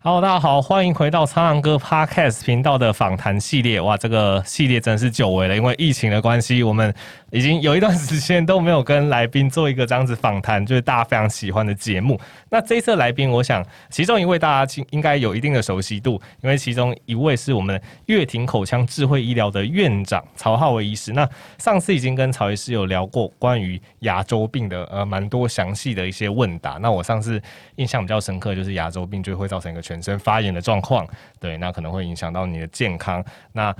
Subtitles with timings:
[0.00, 3.80] 好大家好，欢迎回到苍狼哥 Podcast 频道的访谈系列。
[3.80, 6.94] 哇，这个系列真是久违了，因为疫情的关系，我们
[7.30, 12.18] 已经有一段时间都没有跟来宾做一个这样子访谈，就是大家非常喜欢的节目。
[12.50, 21.12] 那这一次来宾，我想其中一位大家应该有一定的熟悉度，因为其中一位是我们乐庭口腔智慧医疗的院长曹浩维医师。
[21.12, 21.28] 那
[21.58, 26.78] 上次已经跟曹医师有聊过关于牙周病的呃蛮多详细的一些问答。
[26.80, 27.40] 那我上次
[27.76, 31.06] 印象比较深刻，就是牙周病就会造成一个全身发炎的状况，
[31.38, 33.22] 对，那可能会影响到你的健康。
[33.52, 33.74] 那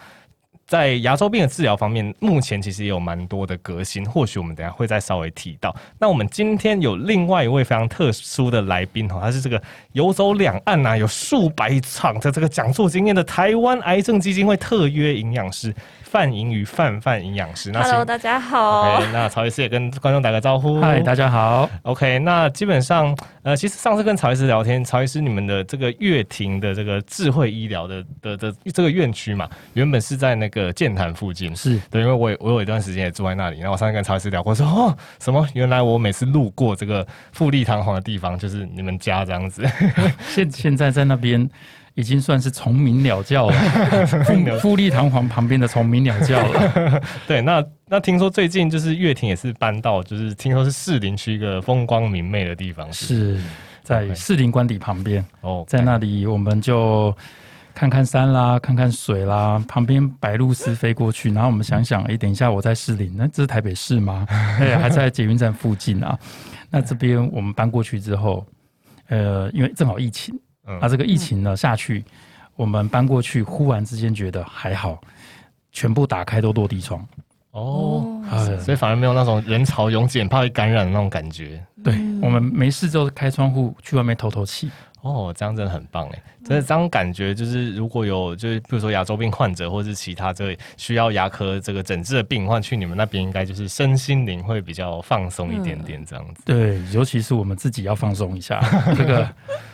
[0.69, 5.75] 在牙周病的治疗方面，目前其实也有蛮多的革新，或许我们等下会再稍微提到。
[5.99, 9.61] 那我们今天有另外一位非常特殊的来宾哈，他是这个
[9.93, 15.75] 游走两岸呐、啊，有数百场的这个讲座经验的台湾癌症基金会特约营养师。
[16.11, 18.95] 范盈余范范营养师，那 Hello，大家好。
[18.95, 20.81] OK，那曹医师也跟观众打个招呼。
[20.81, 21.69] 嗨，大家好。
[21.83, 33.59] OK，那基本上，呃，其实上次跟曹医师聊天，曹医师你们的这个乐庭的这个智慧医疗的的的这个院区嘛，原本是在那个剑潭附近，是对，因为我我有一段时间也住在那里。
[33.59, 35.47] 然后我上次跟曹医师聊过，说哦，什么？
[35.53, 39.63] 原来我每次路过这个富丽堂皇的地方，就是你们家这样子。
[40.27, 41.47] 现现在在那边。
[41.99, 44.07] 已经算是虫鸣鸟叫了，
[44.63, 47.03] 富丽堂皇旁边的虫鸣鸟叫了。
[47.27, 53.43] 对，那那听说最近就是乐亭也是搬到，就是听说是士林区一个风光明媚的地方，是，是
[53.83, 55.25] 在士林官邸旁边。
[55.41, 57.13] 哦，在那里我们就
[57.75, 64.25] 看看山啦，看看水啦，旁边白鹭鸶飞过去，然后我们想想，哎、欸，等一下我在士林，那这是台北市吗？
[64.31, 66.17] 哎，还在捷运站附近啊。
[66.71, 68.47] 那这边我们搬过去之后，
[69.09, 70.39] 呃，因为正好疫情。
[70.69, 72.05] 那、啊、这个疫情呢下去，
[72.55, 75.01] 我们搬过去，忽然之间觉得还好，
[75.73, 77.03] 全部打开都落地窗。
[77.59, 78.23] 哦，
[78.61, 81.63] 所以反而没有那种人潮拥挤、怕会感染的那种感觉。
[81.83, 84.71] 对，我们没事就开窗户去外面透透气。
[85.01, 86.23] 哦，这样真的很棒哎！
[86.45, 96.43] 真的这种感觉就是，如果有就是比如说牙周病患者，或是其他这个需要牙科这个诊治的病患，去你们那边应该就是身心灵会比较放松一点点这样子。
[96.45, 98.61] 对，尤其是我们自己要放松一下。
[98.97, 99.27] 这个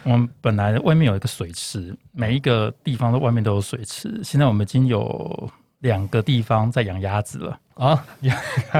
[0.02, 4.20] 我们本来外面有一个水池，每一个地方的外面都有水池。
[4.22, 5.50] 现在我们已经有
[5.80, 8.30] 两个地方在养鸭子了啊， 已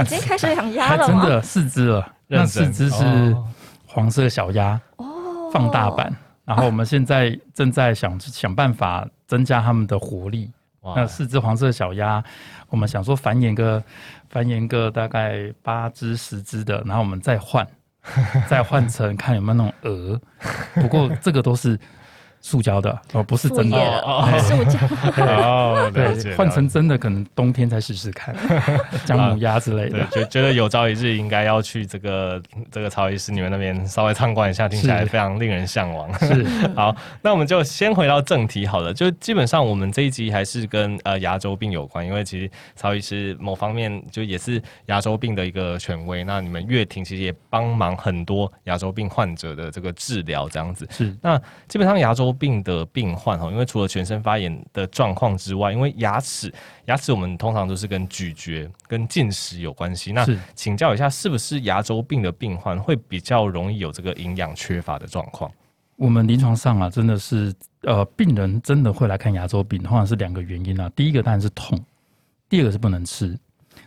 [0.06, 2.12] 经开始养鸭了，真的四只了。
[2.27, 3.37] 那四只是
[3.87, 6.15] 黄色小鸭哦，放大版。
[6.44, 10.50] 然后我们现在正在想想办法增加它们的活力。
[10.94, 12.22] 那四只黄色小鸭，
[12.69, 13.82] 我们想说繁衍个
[14.28, 17.66] 繁衍个大概八只十只的，然后我们再换，
[18.49, 20.21] 再换成看有没有那种鹅。
[20.75, 21.78] 不过这个都是。
[22.44, 24.78] 塑胶的哦，不是真的哦，塑胶
[25.25, 28.37] 哦， 对，换成真的可能冬天再试试看，
[29.06, 30.06] 姜母鸭之类的。
[30.09, 32.41] 觉、啊、觉得有朝一日应该要去这个
[32.71, 36.12] 这个曹医师你们那边稍微参观一下，听起来非常令人向往。
[36.19, 36.44] 是
[36.77, 38.93] 好，那我们就先回到正题好了。
[38.93, 46.22] 就基本上我们这一集还是跟呃牙周病有关，因为其实曹医师某方面就也是牙周病的一个权威。
[46.25, 51.16] 那你们乐庭其实也帮忙很多牙周病患者的这个治疗，这样子是。
[51.22, 56.53] 那基本上牙周病的病患哈，因为除了全身发炎的状况之外，因为牙齿
[56.87, 60.12] 牙齿我们通常都是跟咀嚼跟进食有关系。
[60.12, 65.50] 那请教一下，是不是牙周病的病患会比较容易有这个营养缺乏的状况？
[65.97, 70.91] 我们临床上啊，真的是呃，病人真的会来看牙周病，通常是两个原因啊。
[70.97, 71.78] 第一个当然是痛，
[72.49, 73.39] 第二个是不能吃。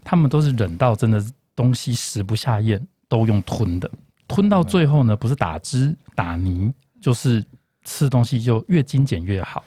[0.03, 1.23] 他们都是忍到真的
[1.55, 3.91] 东西食不下咽，都用吞的，
[4.27, 7.43] 吞到最后呢，不是打汁打泥，就是。
[7.87, 9.63] 吃东西就越精简越好，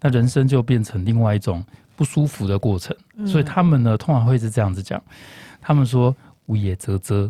[0.00, 1.62] 那人生就变成另外一种
[1.96, 2.96] 不舒服的过程。
[3.16, 5.02] 嗯、所以他们呢，通常会是这样子讲：
[5.60, 6.14] 他们说
[6.46, 7.28] 胃也啧啧，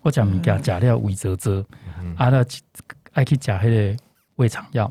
[0.00, 1.62] 我讲物件假料胃啧啧，
[2.16, 2.42] 啊，那
[3.12, 4.02] 爱去假黑的
[4.36, 4.90] 胃肠药。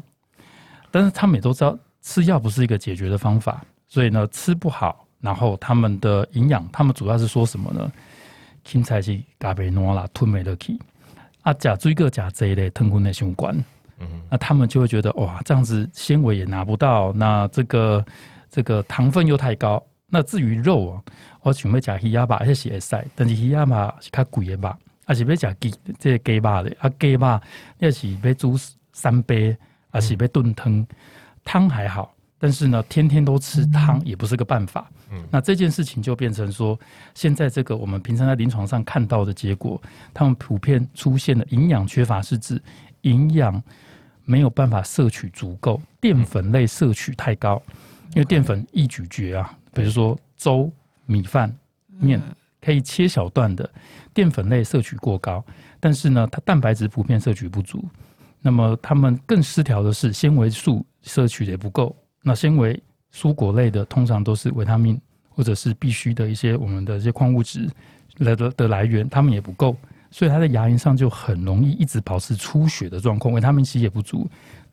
[0.91, 7.91] 但是他们也都知道吃药不是一个解决的方法，所以呢，吃不好，然后他们的营养，他们主要是说什么呢？
[8.63, 10.79] 青菜是加贝诺啦，吞没得起
[11.41, 13.55] 啊，假追个假贼的吞吞的相关。
[13.99, 18.05] 嗯，那他们就会觉得哇，这样子纤维也拿不到，那这个
[18.49, 19.81] 这个糖分又太高。
[20.07, 21.01] 那至于肉啊，
[21.41, 27.41] 我准备讲鱼鸭吧，还是会使，但是鱼鸭嘛是较贵的吧，还是要食鸡这个鸡肉的啊，鸡肉
[27.79, 28.55] 要是要煮
[28.93, 29.57] 三杯，
[29.89, 30.85] 还是要炖汤，
[31.43, 34.87] 汤还好，但是呢，天天都吃汤也不是个办法。
[35.11, 36.79] 嗯，那这件事情就变成说，
[37.13, 39.81] 现在这个我们平常在临床上看到的结果，
[40.13, 42.61] 他们普遍出现的营养缺乏，是指
[43.01, 43.61] 营养。
[44.25, 47.61] 没有办法摄取足够淀粉类，摄取太高，
[48.13, 50.71] 因为淀粉易咀嚼啊，比如说粥、
[51.05, 51.55] 米饭、
[51.99, 52.21] 面
[52.61, 53.69] 可以切小段的
[54.13, 55.43] 淀粉类摄取过高，
[55.79, 57.83] 但是呢，它蛋白质普遍摄取不足。
[58.41, 61.95] 那么他们更失调的是纤维素摄取的也不够。
[62.21, 62.79] 那纤维
[63.11, 64.99] 蔬果类的通常都是维他命
[65.29, 67.67] 或者是必须的一些我们的一些矿物质
[68.17, 69.75] 来的的来源，他们也不够，
[70.15, 73.33] 所以他在牙龈上就很容易一直保持出血的状况。
[73.33, 74.25] 维他命 C 也不足，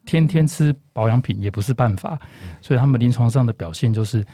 [0.05, 2.17] 天天吃保养品也不是办法，
[2.61, 4.25] 所以他们临床上的表现就是，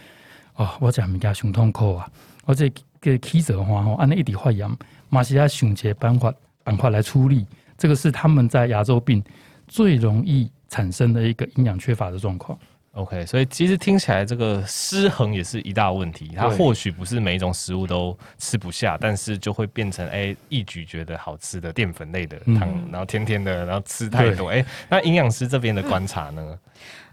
[0.56, 2.06] 哦，我讲人家胸痛口啊，
[2.44, 2.70] 而且
[3.00, 4.70] 给起者的话吼，按那一滴发炎，
[5.08, 6.30] 马西亚胸结板块
[6.62, 7.46] 板块来处理，
[7.78, 9.24] 这个是他们在牙周病
[9.66, 12.58] 最容易产生的一个营养缺乏的状况。
[12.98, 16.32] OK，所以其实听起来这个失衡也是一大问题。
[16.36, 24.48] 它或许不是每一种食物都吃不下，但是就会变成哎，一咀嚼的好吃的淀粉类的汤，嗯、然后甜甜的，然后吃太多。
[24.48, 26.42] 哎，那营养师这边的观察呢？
[26.44, 26.58] 嗯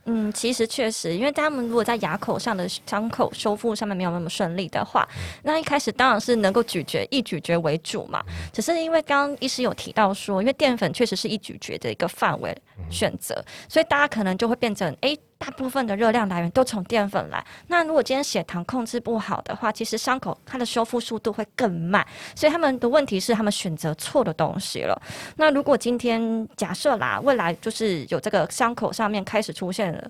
[0.08, 5.08] 嗯，其实确实，因为他们如果在牙口上的伤口修复上面没有那么顺利的话，
[5.42, 8.24] 那一开始当然是能够咀嚼，以咀嚼为主嘛。
[8.54, 12.56] 只是因为刚刚医师有提到说，因为淀粉确实是以咀嚼的一个范围
[12.92, 15.16] 选择，所以大家可能就会变成哎。
[15.46, 17.46] 大部分的热量来源都从淀粉来。
[17.68, 22.04] 那如果今天血糖控制不好的话，其实伤口它的修复速度会更慢。
[22.34, 25.00] 所以他们的问题是，他们选择错的东西了。
[25.36, 30.10] 那如果今天假设啦，未来就是有这个伤口上面开始出现了。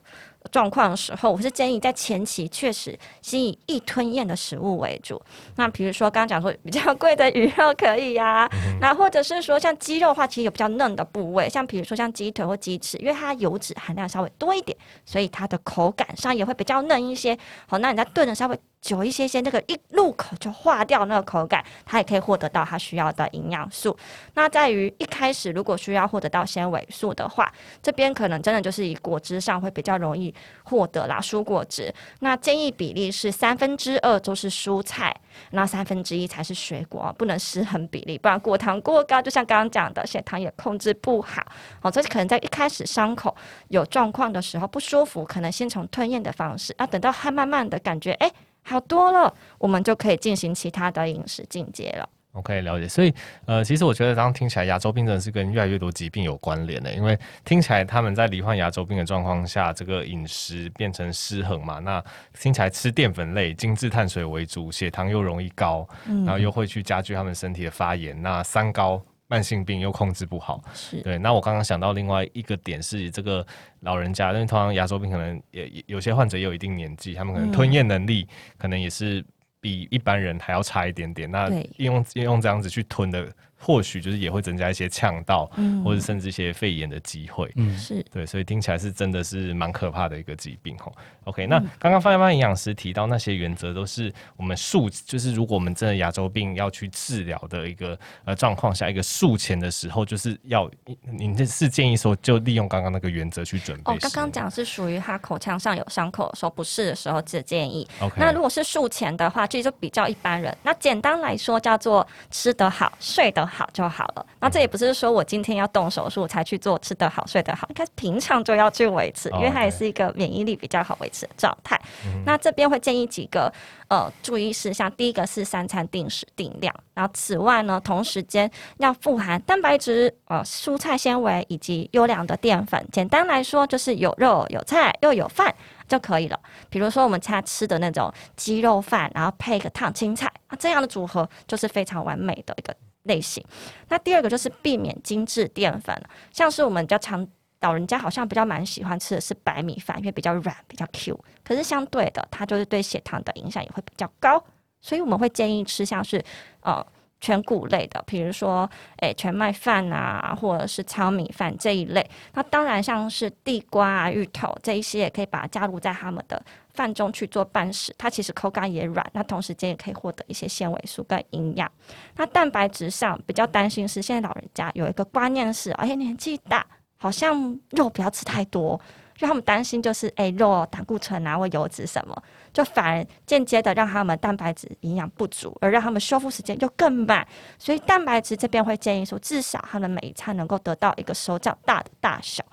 [0.52, 5.22] 状况的时候，我是建议在前期确实先以易吞咽的食物为主。
[5.56, 8.50] 那比如说刚刚讲说比较贵的鱼肉可以呀、啊，
[8.80, 17.38] 那或者是说像鸡肉的话，其实有比较嫩的部位，像比如说像鸡腿或鸡翅，因为它油脂含量稍微多一点，所以它的口感上也会比较嫩一些。
[17.68, 18.60] 好，那你在炖的稍微。
[18.86, 23.98] 久一些些，那个一入口就化掉那个口感，它也可以获得到它需要的营养素。
[24.36, 27.52] 那在于一开始如果需要获得到纤维素的话，
[27.82, 30.32] 这边可能真的就是以果汁上会比较容易
[30.66, 31.92] 获得啦，蔬果汁。
[32.20, 35.12] 那建议比例是三分之二都是蔬菜，
[35.50, 41.42] 那三分之一才是水果，不能失衡比例，不然果糖过高，就像刚刚讲的，血糖也控制不好。
[41.82, 43.36] 哦，所以可能在一开始伤口
[43.70, 48.32] 有状况的时候不舒服，可能先从吞咽的方式，啊，等到它慢慢的感觉，哎。
[48.68, 52.10] 好多了，我们就可以进行其他的饮食进阶了。
[52.34, 52.86] OK，了解。
[52.86, 53.14] 所以，
[53.46, 56.92] 呃，其实我觉得刚刚听起来，牙周病真的是跟越来越多疾病有关联的。
[56.92, 61.80] 因为听起来他们在罹患牙周病的状况下，这个饮食变成失衡嘛。
[61.80, 62.04] 那
[62.38, 65.88] 听起来吃淀粉类、精致碳水为主，血糖又容易高，
[66.26, 68.22] 然后又会去加剧他们身体的发炎。
[68.22, 69.02] 那三高。
[69.28, 71.18] 慢性病又控制不好，是对。
[71.18, 73.46] 那我刚刚想到另外一个点是，这个
[73.80, 78.28] 老人家，因为通常牙周病可能也有些患者也有一定年纪，他们可能吞咽能力
[78.58, 79.26] 可能也是
[79.60, 81.30] 比一般人还要差一点点。
[81.30, 83.32] 那用用这样子去吞的。
[83.66, 87.52] 或许就是也会增加一些呛到，嗯、或者甚至一些肺炎的机会。
[87.56, 90.94] 嗯，是对，所以听起来是真的是蛮可怕的一个疾病吼。
[91.24, 100.70] OK，那刚刚范一般营养师提到那些原则都是我们术，就是如果我们真的牙周病要去治疗的一个呃状况下，一个术前的时候，就是要
[101.02, 103.92] 您这是建议说就利用刚刚那个原则去准备。
[103.92, 107.88] 哦，刚刚讲是属于他口腔上有伤口的时候不适的时候只建议。
[108.00, 110.56] OK，那如果是术前的话，这就比较一般人。
[110.62, 113.55] 那简单来说叫做吃得好，睡得好。
[113.56, 114.26] 好就好了。
[114.42, 121.76] 那这也不是说我今天要动手术才去做，吃得好、睡得好，应该平常就要去维持，因为它也是一个免疫力比较好维持的状态。
[121.78, 122.24] Oh.
[122.26, 123.52] 那这边会建议几个
[123.88, 132.86] 呃注意事项，第一个是三餐定时定量，然后此外呢，同时间要富含蛋白质、呃蔬菜纤维以及优良的淀粉。
[132.92, 135.54] 简单来说，就是有肉、有菜又有饭
[135.88, 136.40] 就可以了。
[136.70, 142.76] 比如说我们家吃的那种鸡肉饭，然后配个烫青菜，啊，这样的组合就是非常完美的一个。
[143.06, 143.44] 类型，
[143.90, 146.00] 那第二个就是避免精致淀粉，
[146.32, 147.28] 像是我们比较常
[147.62, 154.44] 老人家好像比较蛮喜欢吃的是白米饭，因为比较软比较 Q，可是相对的，它就是对血糖的影响也会比较高，
[154.82, 156.24] 所以我们会建议吃像是
[156.62, 156.86] 呃
[157.22, 162.08] 全谷类的，比如说诶、全麦饭啊，或者是糙米饭这一类。
[162.34, 166.44] 那当然像是地瓜啊、芋头这一些也可以把它加入在他们的。
[166.76, 171.72] 饭中去做伴食，它其实口感也软，那同时间也可以获得一些纤维素跟营养。
[172.16, 176.66] 那蛋白质上比较担心是，现在老人家有一个观念是，哎、欸，年纪大，
[176.98, 178.80] 好像肉不要吃太多，
[179.16, 187.26] 就他们担心就是，哎、肉胆固醇啊或油脂什么，就反而间接的让他们蛋白质营养不足，而让他们修复时间又更慢。
[187.58, 192.44] 所以蛋白质这边会建议说，至少他们每一餐能够得到一个手掌大的大小。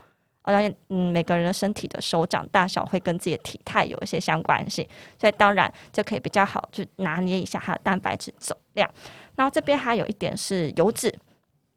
[0.42, 4.86] 而且，嗯，每个人的身体的手掌大小会跟自己的体态有一些相关性，
[5.18, 8.88] 所以当然就可以比较好去拿捏一下它的蛋白质总量。
[9.36, 11.14] 然后这边还有一点是油脂，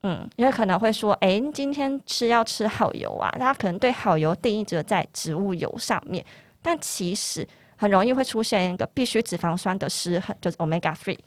[0.04, 6.26] 嗯，因为可能会说，哎、欸，今天吃要吃好油啊，大家可能对好油定义只在植物油上面，
[6.62, 11.20] 但其实很容易会出现一个必需脂肪酸的失衡，就是 omega three。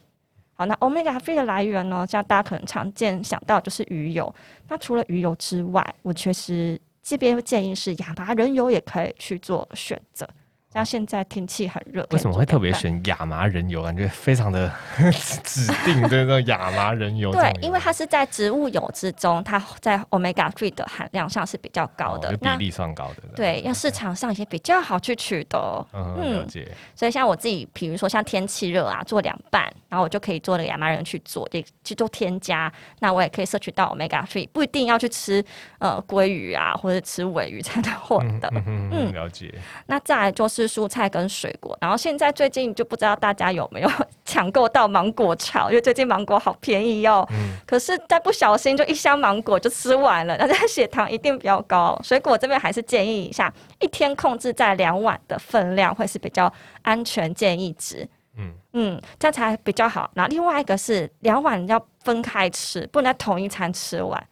[0.53, 2.05] 好，那 Omega Three 的来源呢？
[2.05, 4.35] 像大家可能常见想到就是鱼油。
[4.67, 6.77] 那除了鱼油之外，我确实
[7.09, 10.29] 这边建议是亚麻仁油也可以去做选择。
[10.71, 13.81] 像现在天气很热，为什么会特别选亚麻仁油？
[13.81, 14.71] 感觉非常的
[15.43, 17.31] 指定的那种亚麻仁油。
[17.31, 23.23] 对，因为它是在植物油之中，它在 omega three 的含量上是比较高的，哦、比例上高的。
[23.35, 25.83] 对，要市场上也比较好去取得。
[25.91, 26.71] 嗯，了解。
[26.93, 32.71] 所以像我自己，比如说像天气热啊，做凉拌，然后我就可以做那个亚麻仁去做，也去做添加。
[32.99, 35.43] 那我也可以摄取到 omega three，不一定要去吃
[35.79, 38.47] 呃鲑鱼啊，或者吃尾鱼才能获得。
[38.67, 39.51] 嗯，嗯，了解。
[39.87, 40.58] 那再来就是。
[40.59, 43.89] 是蔬菜跟水果，然后现在最近就不知道大家有没有
[44.25, 47.27] 抢购到芒果潮，因为最近芒果好便宜哦。
[47.31, 47.57] 嗯。
[47.65, 51.99] 可是再不小心就一箱芒果就吃完了，大家血糖一定比较高。
[52.03, 56.51] 水果这边还是建议一下，一天控制在两碗的分量会是比较
[56.81, 58.07] 安全建议值。
[58.37, 60.09] 嗯嗯，这样才比较好。
[60.13, 64.23] 然后另外一个是两碗要分开吃，不能在同一餐吃完。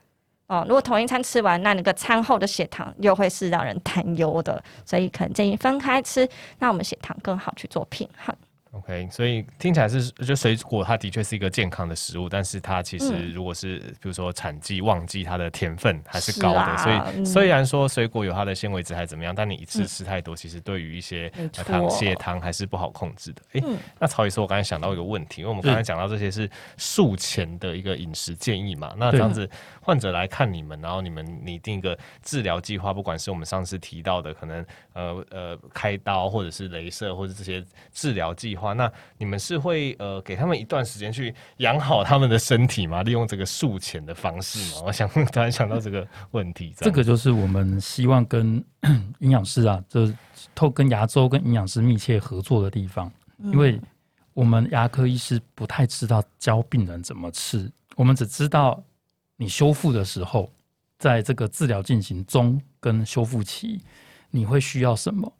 [0.47, 6.27] 哦，如果同一餐吃完，那那个餐后的血糖又会是让人担忧的，所以可能建议分开吃，
[6.59, 8.33] 那我们血糖更好去做平衡。
[8.71, 23.41] OK，所以听起来是，就水果它的确是一个健康的食物，但是它其实如果是比如说产季旺季，它的甜分还是高的，啊、所以虽然说水果有它的纤维质还是怎么样，但你一次吃太多，嗯、其实对于一些糖血糖还是不好控制的。
[23.53, 29.49] 哎、欸，那曹医师，我刚才想到一个问题，因为我们刚才讲到这些是术前的一个饮食建议嘛，那这样子
[29.81, 38.66] 患者来看你们，然后你们拟定一个治疗计划，不管是我们上次提到的可能呃呃开刀或者是镭射或者这些治疗计划。
[38.73, 43.03] 那你们是会呃给他们一段时间去养好他们的身体吗？
[43.03, 44.83] 利用这个术前的方式吗？
[44.87, 46.73] 我想突然想到这个问题。
[46.77, 48.63] 这个就是我们希望跟
[49.19, 50.15] 营养师啊，就是
[50.53, 53.79] 透跟牙周跟营养师密切合作的地方，因为
[54.33, 58.83] 我们牙科医师不太知道教病人怎么吃，我们只知道
[59.35, 60.51] 你修复的时候，
[60.99, 63.81] 在这个治疗进行中跟修复期，
[64.29, 65.31] 你会需要什么。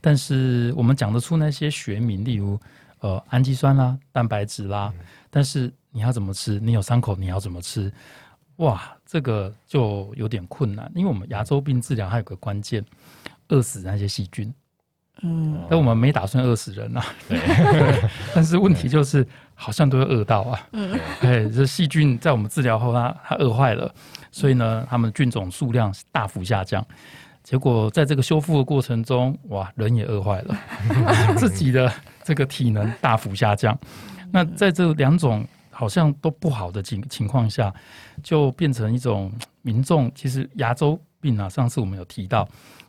[0.00, 2.58] 但是我们讲得出那些学名，例如
[3.00, 4.92] 呃氨基酸啦、蛋白质啦，
[5.30, 6.58] 但是你要怎么吃？
[6.60, 7.92] 你有伤口，你要怎么吃？
[8.56, 12.84] 哇，这个就有点困难，因为我们牙周病治疗还有个关键，
[13.48, 14.52] 饿死那些细菌。
[15.22, 17.04] 嗯，但我们没打算饿死人啊。
[17.28, 17.38] 对。
[18.34, 20.68] 但是问题就是，好像都会饿到啊。
[20.72, 20.98] 嗯。
[21.20, 23.94] 哎，这细菌在我们治疗后它，它它饿坏了，
[24.30, 26.86] 所以呢，它们菌种数量大幅下降。
[27.50, 30.56] 结果在这个修复的过程中，哇，人也饿坏了，
[31.36, 31.92] 自己的
[32.22, 33.76] 这个体能大幅下降。
[34.30, 37.74] 那在这两种好像都不好的情情况下，
[38.22, 42.48] 就变成一种民众其实牙周病啊，上次我们有提到，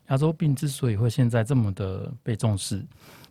[0.10, 2.86] 牙周病之所以会现在这么的被重视，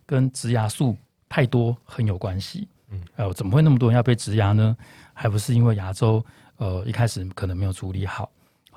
[0.04, 0.96] 跟植牙数
[1.28, 2.66] 太多很有关系。
[2.90, 4.76] 嗯，呃，怎么会那么多人要被植牙呢？
[5.14, 8.28] 还不是因为牙周呃一开始可能没有处理好。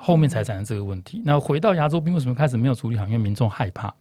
[0.05, 1.21] 后面才产生这个问题。
[1.23, 3.05] 那回到牙周病，为什么开始没有处理好？
[3.05, 3.93] 因为民众害怕，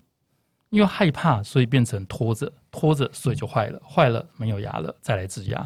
[0.71, 5.59] 因为害怕，所以变成拖着，拖着，所以就坏了，坏了没有牙了，再来植牙。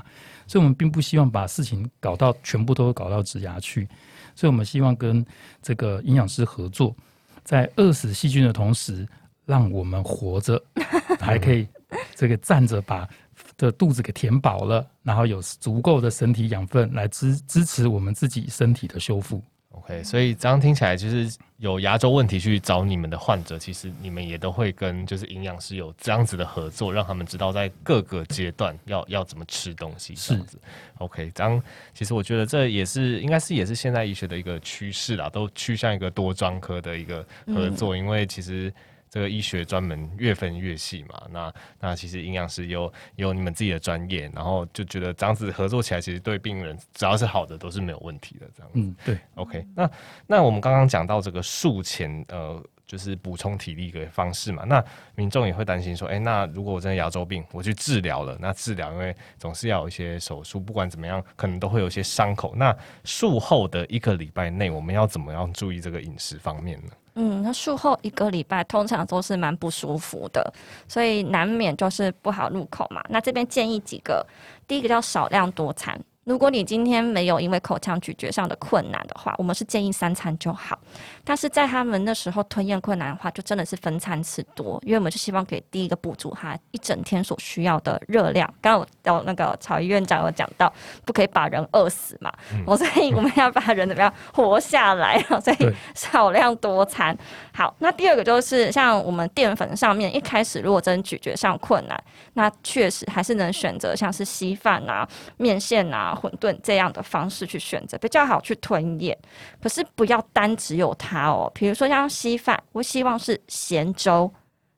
[0.47, 3.89] 所以，我们并不希望把事情搞到全部都搞到植牙去。
[4.35, 5.25] 所以我们希望跟
[5.63, 6.95] 这个营养师合作，
[7.43, 9.09] 在饿死细菌的同时，
[9.47, 10.63] 让我们活着，
[11.19, 11.67] 还可以
[12.15, 13.09] 这个站着把
[13.57, 19.43] 的肚子给填饱了，然后有足够的身体养分来支支持我们自己身体的修复。
[19.77, 30.59] OK，所以这样听起来，就是有牙周问题去找你们的患者，其实你们也都会跟就是营养师有这样子的合作，让他们知道在各个阶段要要怎么吃东西这样子。
[30.99, 31.63] OK，这样
[31.95, 38.73] 其实我觉得这也是应该是也是现代医学的一个趋势啦，都趋向一个多专科的一个合作，嗯、因为其实。
[39.11, 48.79] 这个医学专门越分越细嘛，那那其实营养师有有你们自己的专业，然后就觉得这样子合作起来，其实对病人只要是好的都是没有问题的这样子。
[48.79, 49.91] 嗯，对，OK 那。
[50.27, 54.85] 那那我们刚刚讲到这个术前呃，就是补充体力的方式嘛，那
[55.15, 62.55] 民众也会担心说，哎，那如果我真的牙周病，我去治疗了，那治疗因为总是要有一些手术，不管怎么样，可能都会有一些伤口。
[62.57, 66.91] 那术后的一个礼拜内，我们要怎么样注意这个饮食方面呢？
[67.19, 70.53] 嗯，那术后一个礼拜通常都是蛮不舒服的，
[70.87, 73.03] 所以难免就是不好入口嘛。
[73.09, 74.25] 那这边建议几个，
[74.69, 80.79] 第一个叫少量多餐，如果你今天没有因为口腔咀嚼上的困难的话，我们是建议三餐就好。
[81.27, 88.49] 但是在他们那时候吞咽困难的话，就真的是分餐吃多，因为我们就希望给第一个补足他一整天所需要的热量。
[88.63, 90.73] 刚刚有那个曹医院长有讲到，
[91.05, 92.33] 不可以把人饿死嘛，
[92.65, 97.17] 我、嗯、所以我们要把人怎么样活下来，所以少量多餐。
[97.53, 102.05] 好，那第二个就是像我们淀粉上面，一开始如果真咀嚼上困难，
[102.35, 106.15] 那确实还是能选择像是稀饭啊、面线啊。
[106.17, 109.17] 馄饨这样的方式去选择比较好去吞咽，
[109.63, 111.51] 可是不要单只有它哦。
[111.55, 114.33] 比如说像稀饭，我希望是咸粥，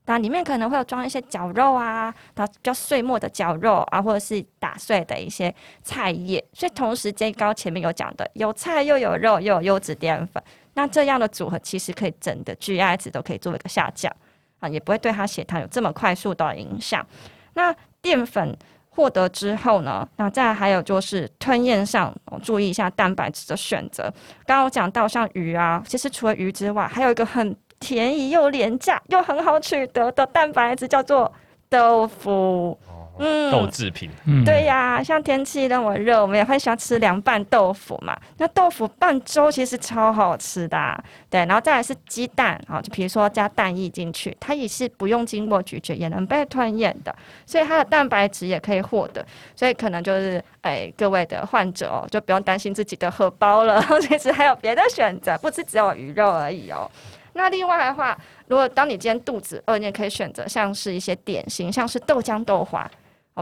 [0.05, 5.53] 那里面可能会有装一些绞肉啊，它比较碎末的绞肉啊，或者是打碎的一些
[5.83, 6.43] 菜叶。
[6.53, 10.41] 所以同时，这高前面有讲的，有菜又有肉又有优质淀粉，
[10.73, 14.11] 那这样的组合其实可以整的 GI 值都可以做一个下降
[14.59, 17.05] 啊，也不会对它血糖有这么快速的影响。
[17.53, 18.57] 那淀粉。
[18.99, 22.13] 获得之后呢，那再还有就是吞咽上，
[22.43, 24.03] 注意一下蛋白质的选择。
[24.45, 31.31] 刚刚我讲到像鱼啊，其实除了鱼之外，还有一个很便宜又廉价又很好取得的蛋白质，叫做
[31.69, 32.77] 豆腐。
[33.19, 38.17] 嗯，豆制品，嗯对呀、啊，像天气那么热，我们也会喜欢吃凉拌豆腐嘛。
[38.37, 40.97] 那豆腐拌粥其实超好吃的、啊，
[41.29, 41.41] 对。
[41.41, 47.13] 然后再来是鸡蛋啊，就比如说加蛋液进去，它也是不用经过咀嚼也能被吞咽的，
[47.45, 49.25] 所以它的蛋白质也可以获得。
[49.55, 56.89] 所以可能就是，哎，各位的患者哦，就不用担心自己的荷包了， 其实还有别的选择，不是只有鱼肉而已哦。
[57.33, 62.89] 那另外的话，如果当你今天肚子饿，你也可以选择像是一些点心，像是豆浆豆花。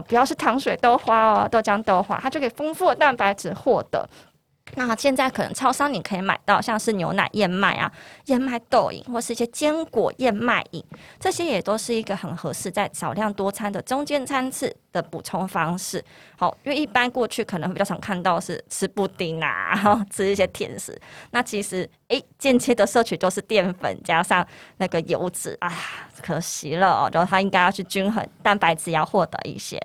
[0.02, 4.08] 不要是糖水豆花哦，豆浆豆花，它就可以丰富的蛋白质获得。
[4.74, 7.90] 那现在可能超商你可以买到像是牛奶燕麦啊、
[8.26, 10.84] 燕麦豆饮，或是一些坚果燕麦饮，
[11.18, 16.04] 这些也都是一个很合适在少量多餐的中间餐次的补充方式。
[16.36, 20.98] 好，因为一般过去可能会比较常看到是吃布丁啊， 吃一些甜食。
[21.30, 24.46] 那其实诶，间接的摄取都是淀粉加上
[24.76, 25.72] 那个油脂啊，
[26.22, 27.10] 可惜了哦。
[27.12, 29.80] 然后它应该要去均衡蛋白质，要获得一些。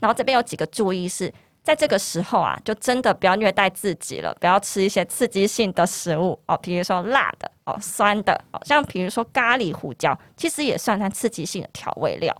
[0.00, 1.32] 然后这边有几个注意是。
[1.68, 12.34] 在这个时候啊，就真的不要虐待自己了，不要吃一些刺激性的食物哦，比如说辣的哦、酸的哦，像比如说咖喱胡椒，其实也算它刺激性的调味料，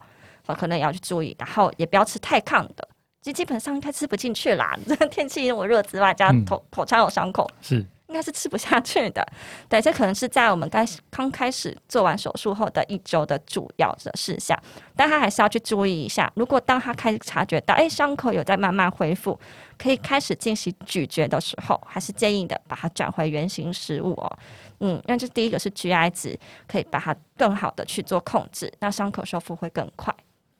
[0.46, 1.36] 哦，可能也要去注意。
[1.38, 2.88] 然后也不要吃太烫的，
[3.20, 4.74] 基基本上应该吃不进去啦。
[4.88, 7.84] 这 个天气那么热之外，加上口口腔有伤口，是。
[8.08, 9.26] 应该是吃不下去的，
[9.68, 14.58] 对，这可能是在我们刚刚开始做完手术后的一周的主要的事项，
[14.96, 16.30] 但他还是要去注意一下。
[16.34, 19.38] 如果当他开始察觉到，哎，伤口有在慢慢恢复，
[19.76, 24.38] 可以开始进行咀嚼的时候，还是建议的把它转回原型食物哦。
[24.80, 30.14] 嗯，那这第一个是 GI 值，可以把它更好的去做控制，那伤口修复会更快。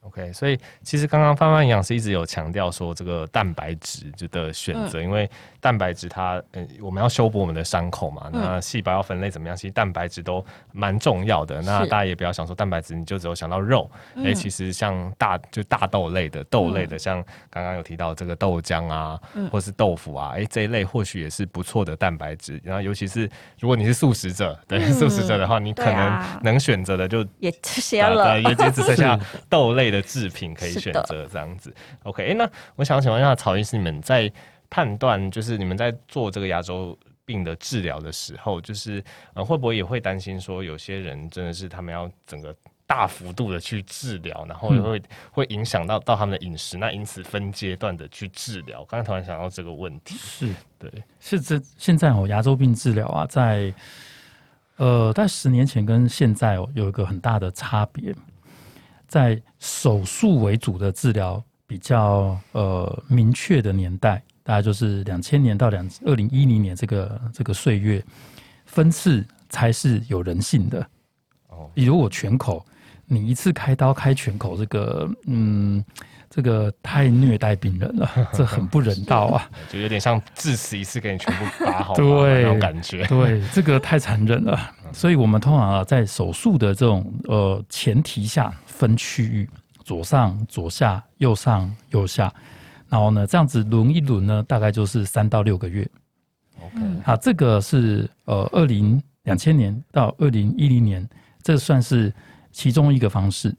[0.09, 9.57] OK，所以其实刚刚范范营养师一直有强调说，这个蛋白质就的选择，嗯、因为蛋白质它，嗯，我们要修补我们的伤口嘛，嗯、那细胞要分类怎么样？
[9.57, 11.61] 其实蛋白质都蛮重要的。
[11.61, 22.59] 那大家也不要想说蛋白质你就只有想到肉，哎、嗯，其实像大就大豆类的豆类的，嗯、像刚刚有提到这个豆浆啊，嗯、或是豆腐啊，哎，这一类或许也是不错的蛋白质。
[22.65, 23.29] 然后尤其是
[23.61, 29.19] 如果你是素食者，对、嗯、素食者的话，你可能能选择的就也这些了，也就只剩下
[29.51, 29.98] 豆类的。
[30.03, 34.31] 制品可以选择这样子，OK，欸，那我想请问一下曹医师，你们在
[34.71, 39.03] 判断，就是你们在做这个牙周病的治疗的时候，就是
[39.35, 42.55] 呃，会不会也会担心说，有些人真的是他们要整个
[42.87, 48.85] 大幅度的去治疗，然后也会会影响到到他们的饮食，那因此分阶段的去治疗。
[48.85, 50.55] 刚才突然想到这个问题，是。
[50.79, 53.75] 对，是这现在哦，牙周病治疗啊，在
[54.77, 58.15] 呃，在十年前跟现在哦，有一个很大的差别。
[59.09, 68.05] 在手术为主的治疗比较呃明确的年代，大概就是两千年到两二零一零年这个这个岁月，
[68.67, 70.87] 分次才是有人性的。
[71.49, 72.65] 哦，比如我全口，
[73.07, 75.83] 你一次开刀开全口，这个嗯，
[76.29, 84.59] 这个太虐待病人了， 这很不人道啊，就有点像致死一次给你全部拔好，对那种感觉，对，这个太残忍了。
[84.93, 88.53] 所以我们通常啊，在手术的这种呃前提下。
[88.79, 89.51] 分区域，
[89.85, 92.33] 左上、左下、右上、右下，
[92.89, 95.85] 然后呢，这样子轮一轮呢，大概就是三到六个月。
[96.61, 101.09] OK，好，这个是呃，二零两千年到二零一零年，
[101.43, 102.15] 这算是
[102.53, 103.53] 其中一个方式。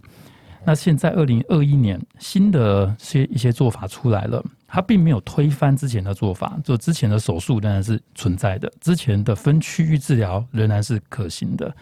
[0.64, 11.76] 那现在二零二一年，新的些一些做法出来了，它并没有推翻之前的做法，就之前的手术仍然是存在的，之前的分区域治疗仍然是可行的，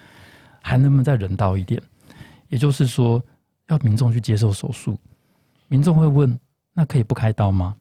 [0.63, 1.79] 还能不能再人道一点？
[2.49, 3.23] 也就是说，
[3.67, 4.97] 要民众去接受手术，
[5.67, 6.39] 民众会问：
[6.73, 7.75] 那可以不开刀吗？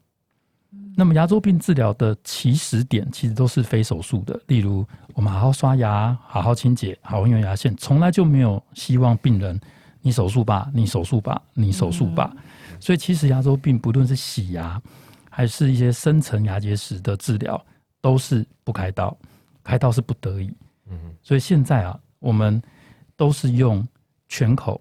[0.99, 9.61] 那么牙周病治疗的起始点其实都是非手术的，例如我们好好刷牙、好好清洁、好好用牙线，从来就没有希望病人
[10.01, 12.33] 你手术吧，你手术吧，你手术吧。
[12.35, 12.43] 嗯、
[12.81, 14.81] 所以其实牙周病不论是洗牙，
[15.29, 17.63] 还是一些深层牙结石的治疗，
[18.01, 19.15] 都是不开刀，
[19.63, 20.51] 开刀是不得已。
[20.89, 22.63] 嗯，所以现在啊，我们
[23.17, 23.87] 都是用
[24.29, 24.81] 全口，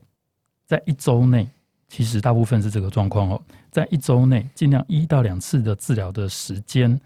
[0.66, 1.48] 在一周内。
[1.88, 7.00] 其实大部分是这个状况哦，在一周内尽量一到两次的治疗的时间，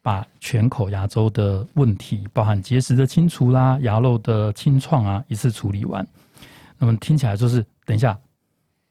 [0.00, 6.04] 把全口牙周的问题，包含结石的清除啦、牙肉的清创啊，一次处理完。
[6.78, 8.18] 那么听起来就是，等一下，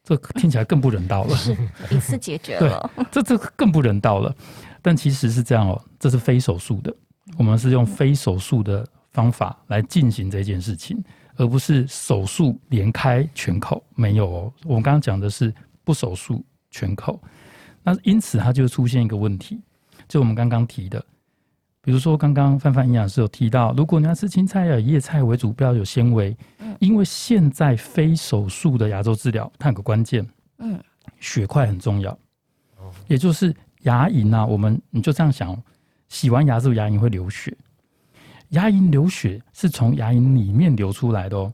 [0.04, 1.36] 这听起来更不人道了，
[1.90, 4.34] 一次解决了，这这更不人道了。
[4.80, 6.94] 但其实是这样哦，这是非手术的，
[7.36, 11.02] 我们是用非手术的方法来进行这件事情。
[11.36, 14.52] 而不是手术连开全口，没有哦。
[14.64, 17.20] 我们刚刚讲的是不手术全口，
[17.82, 19.60] 那因此它就出现一个问题，
[20.08, 21.04] 就我们刚刚提的，
[21.80, 26.36] 比如说刚刚范范营养师有提到，如果你要吃青菜，要以叶菜为主，不要有纤维。
[26.80, 30.26] 因为现在非手术的牙周治疗，它有个关键，
[30.58, 30.78] 嗯，
[31.20, 32.18] 血块很重要，
[33.06, 35.56] 也就是牙龈啊，我们你就这样想，
[36.08, 37.56] 洗完牙之后牙龈会流血。
[38.54, 41.52] 牙龈流血是从牙龈里面流出来的哦，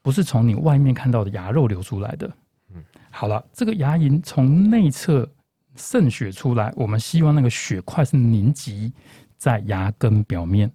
[0.00, 2.26] 不是从你外面看到的牙肉流出来的。
[2.72, 5.28] 嗯，好了，这个牙龈从内侧
[5.74, 8.92] 渗血出来，我们希望那个血块是凝集
[9.36, 10.70] 在牙根表面。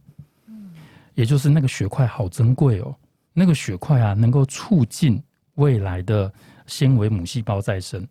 [0.48, 0.72] 嗯，
[1.16, 2.94] 也就是那个血块好珍贵哦，
[3.32, 5.22] 那个血块啊，能够促进
[5.56, 6.32] 未来的
[6.68, 8.06] 纤维母细胞再生。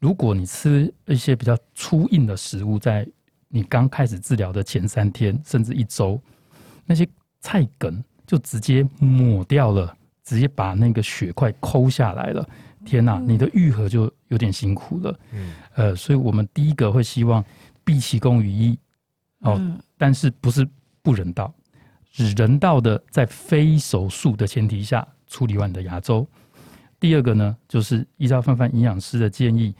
[0.00, 3.06] 如果你吃一些比较粗硬的食物，在
[3.48, 6.20] 你刚开始治疗的前三天甚至一周。
[6.86, 7.06] 那些
[7.40, 12.48] 菜梗就直接抹掉了，直接把那个血块抠下来了。
[12.84, 15.18] 天哪，你的愈合就有点辛苦了。
[15.32, 17.42] 嗯，呃，所以我们第一个会希望
[17.82, 18.78] 毕其功于一
[19.40, 19.60] 哦，
[19.96, 20.68] 但是不是
[21.00, 21.52] 不人道，
[22.10, 26.26] 是人道的，在非手术的前提下处理完你的牙周。
[27.00, 29.74] 第二个呢，就是依照范范营养师的建议，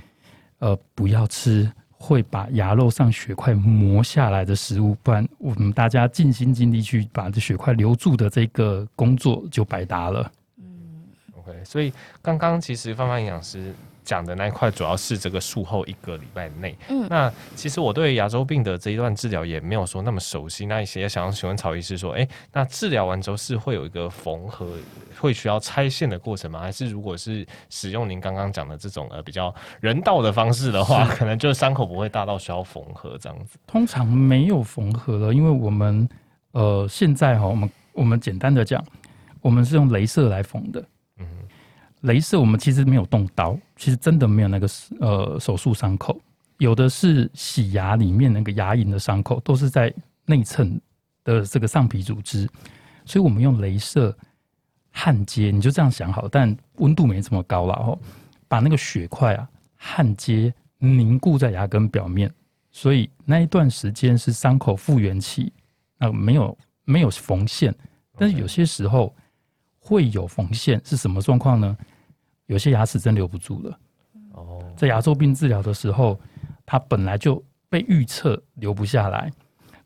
[0.58, 1.70] 呃，不要吃。
[1.98, 10.30] 会把牙肉上血块磨下来的食物，不然我们大家尽心尽力去把这血块留住的这个工作就白搭了。
[10.58, 11.04] 嗯
[11.38, 13.74] ，OK，所以刚刚其实范范营养师。
[14.04, 16.76] 讲的那一块主要是这个术后一个礼拜内。
[16.88, 20.66] 嗯，那其实我对牙周病的这一段治疗也没有说那么熟悉。
[20.66, 24.68] 那一些想要询问曹医师说，哎、欸，那治疗完之后是会有一个缝合，
[25.18, 26.60] 会需要拆线的过程吗？
[26.60, 33.58] 还是如果是使用您刚刚讲的这种呃比较人道的方式的话，可能就伤口不会大到需要缝合这样子？
[33.66, 36.08] 通常没有缝合了，因为我们
[36.52, 38.84] 呃现在哈，我们我们简单的讲，
[39.40, 40.84] 我们是用镭射来缝的。
[42.04, 44.68] 镭射我们其实没有动刀，其实真的没有那个
[45.00, 46.20] 呃手术伤口，
[46.58, 49.92] 有的是洗牙里面那个牙龈的伤口，都是在
[50.26, 50.78] 内衬
[51.24, 52.46] 的这个上皮组织，
[53.06, 54.14] 所以我们用镭射
[54.90, 57.98] 焊接，你就这样想好，但温度没这么高了哦，
[58.48, 62.30] 把那个血块啊焊接凝固在牙根表面，
[62.70, 65.50] 所以那一段时间是伤口复原期，
[65.96, 67.74] 那没有没有缝线，
[68.18, 69.14] 但是有些时候
[69.78, 71.74] 会有缝线，是什么状况呢？
[72.46, 73.78] 有些牙齿真留不住了。
[74.32, 76.18] 哦，在牙周病治疗的时候，
[76.66, 79.30] 它本来就被预测留不下来，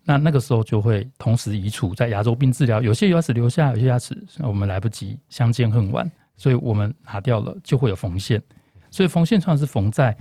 [0.04, 1.94] 那那个时候就会同时移除。
[1.94, 8.42] 在牙周病治疗，有些牙齿留下，有些牙齿我们来不及，相见恨晚，所以我们拿掉了，就会有缝线。
[8.90, 10.16] 所以缝线通常是缝在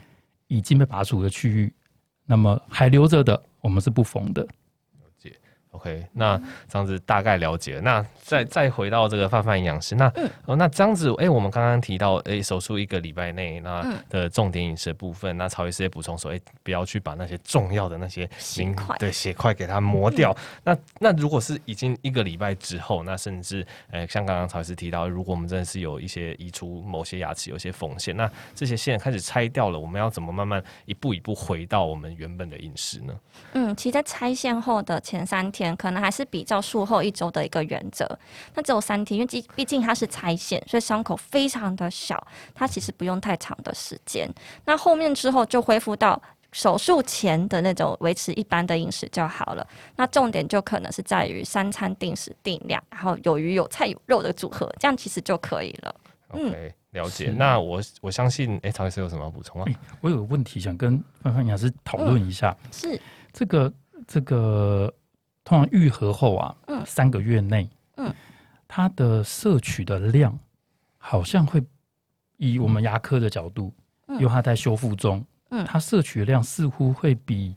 [0.48, 1.74] 已经被拔除的区域，
[2.26, 4.46] 那么还留着的，我们是不缝的。
[5.78, 6.36] OK，那
[6.68, 7.82] 这样子大概了解了。
[7.82, 20.32] 那再再回到这个范范营养师，那、嗯、哦，那这样子，哎、欸，我们刚刚提到，哎、欸，手术一个礼拜内那的重点饮食部分，嗯、那曹医师也补充说，哎、欸，不要去把那些重要的那些血块，对血块给它磨掉。
[20.32, 23.62] 嗯、那那如果是已经一个礼拜之后，那甚至，
[23.92, 33.14] 哎、欸，像刚刚曹医师提到，如果我们真的是有一些移除某些牙齿，有些缝线，那这些线开始拆掉了，我们要怎么慢慢一步一步回到我们原本的饮食呢？
[33.54, 35.67] 嗯，其实，在拆线后的前三天。
[35.76, 38.08] 可能还是比较术后一周的一个原则。
[38.54, 44.30] 那只有三天，因为毕毕竟它是拆线，所以伤口非常的小，它其实不用太长的时间。
[44.66, 49.68] 那后面之后就恢复到手术前的那种维持一般的饮食就好了。
[49.96, 55.96] 那重点就可能是在于三餐定时定量，然后有鱼有菜有肉的组合，这样其实就可以了。
[56.34, 57.34] 嗯，OK，了解。
[57.38, 59.78] 那我我相信，哎、欸，曹医师有什么要补充啊、欸？
[60.02, 63.02] 我有个问题想跟范范营养师讨论一下，嗯、是
[63.34, 63.74] 这个
[64.08, 64.94] 这个。
[65.48, 68.14] 通常愈合后啊，嗯、三个月内，嗯，
[68.68, 70.38] 它的摄取的量
[70.98, 71.64] 好像会
[72.36, 73.74] 以我们牙科的角度，
[74.08, 77.56] 嗯、因为它在修复中，嗯，它摄取的量似乎会比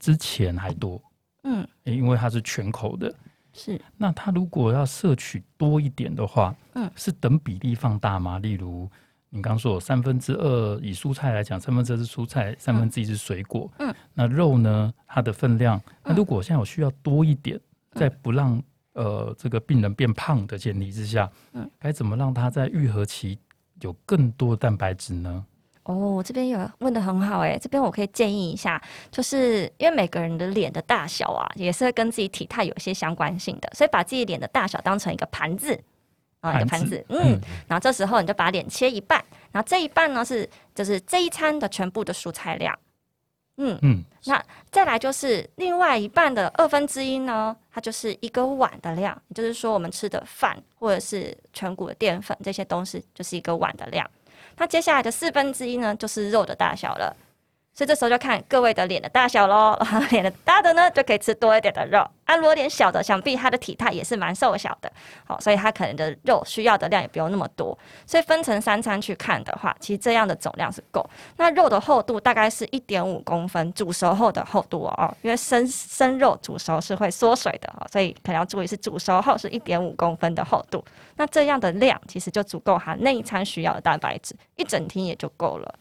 [0.00, 1.00] 之前还多。
[1.44, 3.14] 嗯，因为它是全口的。
[3.52, 3.80] 是。
[3.96, 8.40] 那它如果要摄取多一点的话，嗯，是等比例放大吗？
[8.40, 8.90] 例如
[9.30, 13.70] 你刚刚说三分之二以蔬菜来讲，三分之二是蔬菜，三分之一是水果。
[13.78, 13.94] 嗯。
[14.14, 14.92] 那肉呢？
[15.06, 17.60] 它的分量，那如果现在我需要多一点，
[17.92, 18.62] 在不让
[18.94, 23.38] 呃这个病人变胖的前提之下，嗯，该怎么让它在愈合期
[23.80, 25.44] 有更多蛋白质呢？
[25.84, 35.78] 哦，这边有问的很好哎，这边我可以建议一下，就是因为每个人的脸的大小啊，也是会跟自己体态有一些相关性的，所以把自己脸的大小当成一个盘子
[36.40, 42.78] 啊，一个盘子，嗯，嗯，然后这时候你就把脸切一半，然后这一半呢是就是这一餐的全部的蔬菜量，
[43.56, 43.78] 嗯。
[43.82, 54.08] 嗯，那再来就是另外一半的二分之一呢，它就是一个碗的量，也就是说我们吃的饭或者是全谷的淀粉这些东西，就是一个碗的量。
[54.56, 57.16] 那接下来的四分之一呢，就是肉的大小了。
[57.78, 59.78] 所以这时候就看各位的脸的大小喽，
[60.10, 64.92] 脸的大的呢就可以吃多一点的肉，啊，如果脸小的，想必他的体态也是蛮瘦小的，
[65.24, 67.78] 好，所以他可能的肉需要的量也不用那么多。
[68.04, 71.08] 所以分成三餐去看的话，其实这样的总量是够。
[71.36, 80.84] 那肉的厚度大概是一点五公分，煮熟后的厚度哦，因为生生肉煮熟是会缩水的哦，所以可能要注意是煮熟后是一点五公分的厚度。
[81.14, 85.72] 那这样的量其实就足够含那一餐需要的蛋白质，一整天也就够了。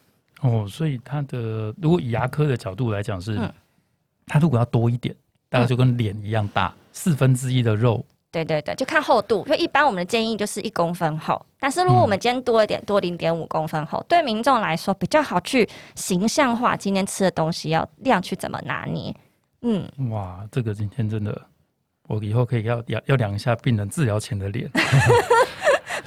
[0.41, 3.39] 哦，所以它的如果以牙科的角度来讲是，
[4.25, 5.15] 它如果要多一点，
[5.49, 8.05] 大概就跟脸一样大，四分之一的肉。
[8.29, 19.15] 对对对，就看厚度，因为一般我们的建议就是一公分厚，但是如果我们今天多一点，多零点五公分厚，对民众来说比较好去形象化今天吃的东西要量去怎么拿捏。
[19.61, 21.41] 嗯，哇，这个今天真的，
[22.07, 24.69] 我以后可以要要要量一下病人治疗前的脸。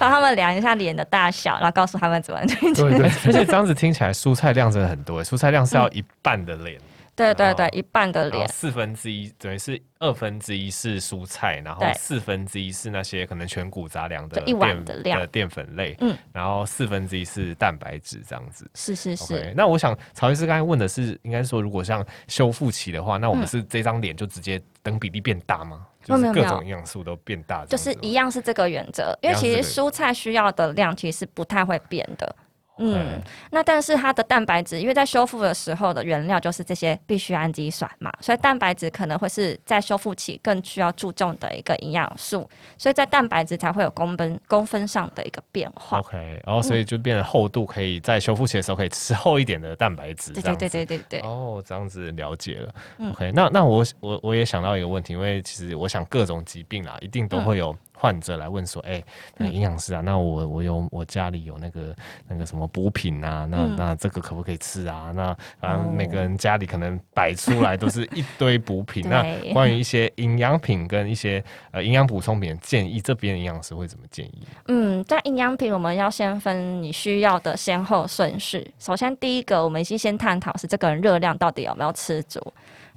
[0.01, 6.77] 帮他们量一下脸的大小，然后告诉他们怎么 对，对对，而且这样子听起来蔬菜量真的很多，蔬菜量是要一半的脸。
[6.79, 6.83] 嗯
[7.17, 18.71] 对对对，一半的脸，四分之一等于是二分之一是蔬菜，然后四分之一是那些可能全谷杂粮的一碗的量的淀粉类，嗯，然后四分之一是蛋白质这样子。
[18.75, 19.35] 是是是。
[19.35, 25.87] Okay, 那我想曹医师刚才问的是，应该说如果像修复期的话，那我们是这张脸就直接等比例变大吗？
[26.03, 32.35] 就是各种营养素都变大，就是一样是这个原则，因为其实蔬菜需要的量其实不太会变的。
[32.81, 45.99] 嗯，那但是它的蛋白质，因为在修复的时候的原料就是这些必需氨基酸嘛，所以蛋白质可能会是在修复期更需要注重的一个营养素，所以在蛋白质才会有公分公分上的一个变化。
[45.99, 50.33] OK，然后所以就变得厚度可以在修复期的时候可以吃厚一点的蛋白质。
[50.33, 51.21] 对对对对对对。
[51.21, 52.75] 哦，这样子了解了。
[53.13, 57.77] OK，那那我我我也想到一个问题，因为其实我想各种疾病啊，一定都会有。
[58.01, 59.05] 患者来问说：“哎、欸，
[59.37, 61.95] 那营养师啊，那我我有我家里有那个
[62.27, 65.13] 那个什么补品啊，那、嗯、那这个可不可以吃啊？
[65.15, 69.05] 那啊，每个人家里可能摆出来都是一堆补品。
[69.11, 74.47] 那关于一些营养品跟一些呃营养补充品的建议，这边营养师会怎么建议？
[74.69, 78.73] 嗯，在营养品，我们要先分你需要的先后顺序。
[78.79, 82.41] 首先，第一个，我们先先探讨是这个人热量到底有没有吃足。”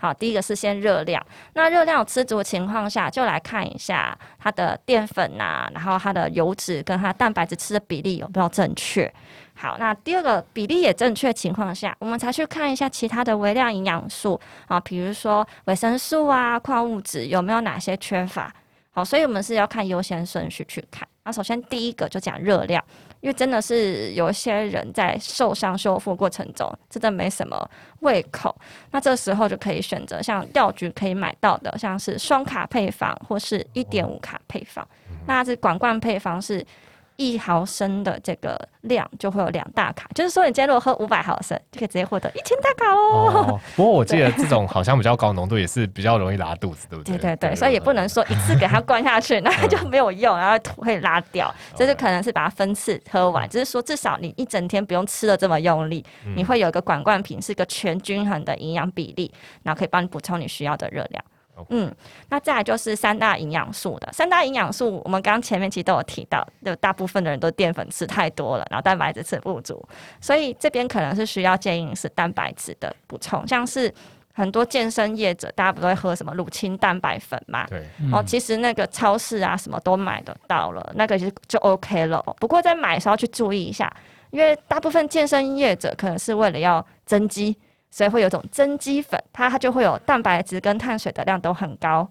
[0.03, 1.25] 好，第一个是先热量。
[1.53, 9.09] 那热量有吃足的情况下，就来看一下它的淀粉呐、然后它的油脂跟它蛋白质吃的比例有没有正确。
[9.55, 14.37] 好，那第二个比例也正确情况下，我们才去看一下其他的微量营养素
[14.67, 18.53] 啊，比如说维生素啊、矿物质有没有哪些缺乏。
[18.93, 21.05] 好，所以我们是要看优先顺序去看。
[21.25, 22.81] 那首先第一个就讲热量。
[23.21, 27.69] 因为真的是有一些人在受伤修复过程中，真的没什么
[28.01, 28.53] 胃口，
[28.91, 34.85] 那这时候就可以选择像药局可以买到的，像是双卡配方或是一点五卡配方，
[35.25, 36.65] 那这管罐配方是。
[37.15, 43.59] 一毫升的这个量就会有两大卡，就是说你今天如果喝五百毫升，就可以直接获得一千大卡哦，哦。
[43.75, 47.17] 不过我记得这种好像比较高浓度也是比较容易拉肚子，对不对？
[47.17, 51.53] 对对对，所以也不能说一次给它灌下去，那就没有用，然后会拉掉。
[51.75, 56.03] 这就可能是把它分次喝完，就是说至少你一整天不用吃的这么用力，
[56.35, 61.23] 你会有一个管灌瓶，是一个全均衡的营养比例，然后可以帮你补充你需要的热量。
[61.55, 61.65] Okay.
[61.69, 61.95] 嗯，
[62.29, 69.87] 那再来就是三大营养素的三大营养素，我们刚刚前面其实都有提到，就大部分的人都淀粉吃太多了，然后蛋白质吃不足，
[70.19, 73.93] 所以这边可能是需要建议是蛋白质的补充，像是
[74.33, 77.67] 很多健身业者，大家不都会喝什么乳清蛋白粉嘛？
[77.67, 82.19] 对，哦，其实那个超市啊什么都买得到了，那个就就 OK 了。
[82.39, 83.95] 不过在买的时候去注意一下，
[84.31, 87.55] 因为大部分健身业者可能是为了要增肌。
[87.93, 92.09] 所以会有种增肌粉，它它就会有蛋白质跟碳水的量都很高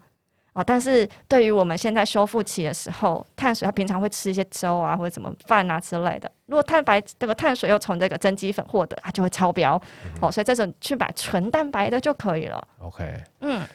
[0.53, 9.81] 啊，但是对于我们现在修复期的时候，碳水它平常会吃一些粥啊或者什么饭啊之类的，如果蛋白这个碳水又从这个增肌粉获得，它就会超标。
[10.05, 12.63] 嗯、哦，所以这种去买纯蛋白的就可以了。
[12.79, 13.67] OK，嗯，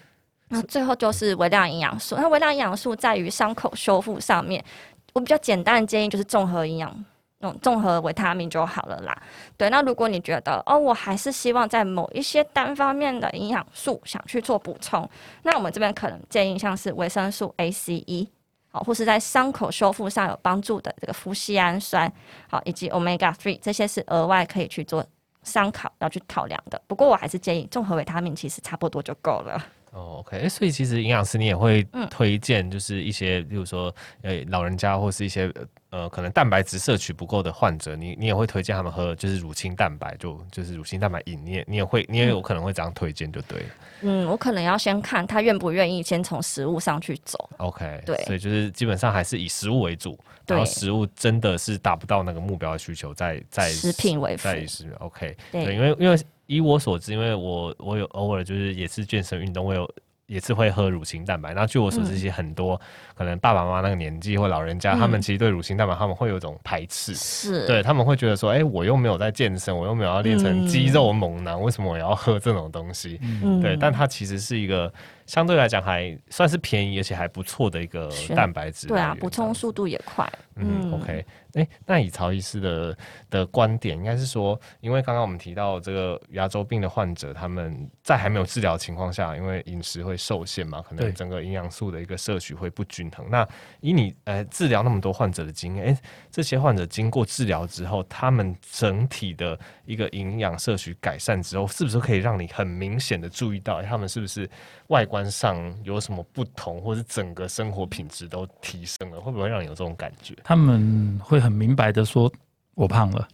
[0.47, 4.63] 那最后就是微量营养素，那微量营养素在于伤口修复上面，
[5.11, 7.05] 我比较简单的建议就是综合营养。
[7.39, 9.15] 那种综合维他命就好了啦。
[9.55, 15.07] 对，那如果你觉得哦，我还是希望在某一些单方面的营养素想去做补充，
[15.43, 18.27] 那我们这边可能建议像是维生素 A、C、E，
[18.71, 22.11] 好，或是在伤口修复上有帮助的这个麸醯胺酸，
[22.49, 25.05] 好，以及 Omega Three 这些是额外可以去做
[25.43, 26.81] 参考要去考量的。
[26.87, 29.63] 不过我还是建议综合维他命其实差不多就够了。
[29.91, 35.51] 哦，OK，所以其实营养师你也会推荐，就是一些，例如说，呃，老人家或是一些。
[35.89, 43.65] 呃，可能蛋白质摄取不够的患者，你你也会推荐他们喝，就是乳清蛋白，就就是乳清蛋白饮，你也你也会，你也有可能会这样推荐，就对。
[44.01, 47.49] 嗯，我可能要先看他愿不愿意先从食物上去走。
[47.55, 54.43] OK，对，所以就是基本上还是以食物为主，然后食物真的是达不到那个目标的需求，再再食品为辅。
[54.43, 59.87] 再食 OK，对，因为因为以我所知，因为我我有偶尔就是也是健身运动，我有。
[60.27, 62.79] 也是会喝乳清蛋白，那据我所知，其实很多、嗯、
[63.15, 73.17] 可能爸爸妈妈那个年纪或老人家，嗯、他们其实对乳清蛋白他们会有一种排斥，是对他们会觉得说，哎、欸，我又没有在健身，我又没有要练成肌肉猛男，嗯、为什么我要喝这种东西？
[73.23, 74.93] 嗯、对，但它其实是一个。
[75.27, 78.87] 相对来讲还算是便宜，而且还不错的一个蛋白质。
[78.87, 80.27] 对啊，补充速度也快。
[80.55, 81.23] 嗯，OK。
[81.53, 82.97] 哎、欸，那以曹医师的
[83.29, 93.27] 的观点，应该是说，因为刚刚我们提到这个牙周病的患者，他们在还没有治疗的情况下，因为饮食会受限嘛，可能整个营养素的一个摄取会不均衡。
[93.29, 93.47] 那
[93.81, 104.47] 以你呃治疗那么多患者的经验，哎、欸，这些患者经过治疗之后，他们整体的一个营养摄取改善之后，是不是可以让你很明显的注意到，欸，他们是不是
[104.87, 105.29] 外观？
[105.29, 110.33] 上有什么不同，或是整个生活品质都提升了，会不会让你有这种感觉？
[110.43, 112.31] 他们会很明白的说
[112.75, 113.27] ：“我胖了。”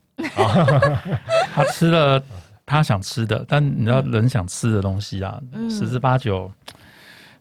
[1.54, 2.22] 他吃了
[2.66, 6.52] 他想吃的，但你知道人想吃的东西啊，嗯、十之八九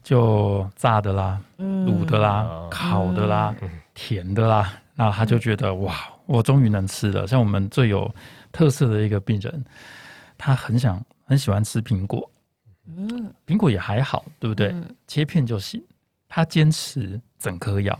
[0.02, 1.62] 就炸的啦、卤、
[2.02, 5.94] 嗯、的啦、嗯、烤的啦、嗯、甜的啦，然后他就觉得哇，
[6.26, 7.26] 我终于能吃了。
[7.26, 8.12] 像我们最有
[8.52, 9.64] 特色的一个病人，
[10.36, 12.28] 他很想很喜欢吃苹果。
[12.96, 14.68] 嗯，苹果也还好，对不对？
[14.68, 15.82] 嗯、切片就行。
[16.28, 17.98] 他坚持整颗咬。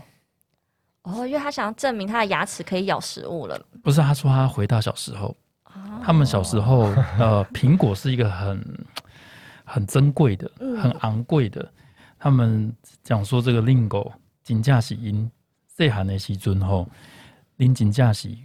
[1.03, 3.59] 哦，因为他想要证明他的牙齿可以咬食物了。
[3.83, 6.85] 不是，他说他回到小时候，哦、他们小时候，
[7.19, 8.85] 呃，苹果是一个很
[9.65, 10.49] 很珍贵的、
[10.81, 11.61] 很昂贵的。
[11.61, 11.71] 嗯、
[12.17, 14.11] 他们讲说这个令狗
[14.43, 15.29] 金驾驶因
[15.67, 16.87] 最寒的西尊后，
[17.57, 18.35] 令金驾驶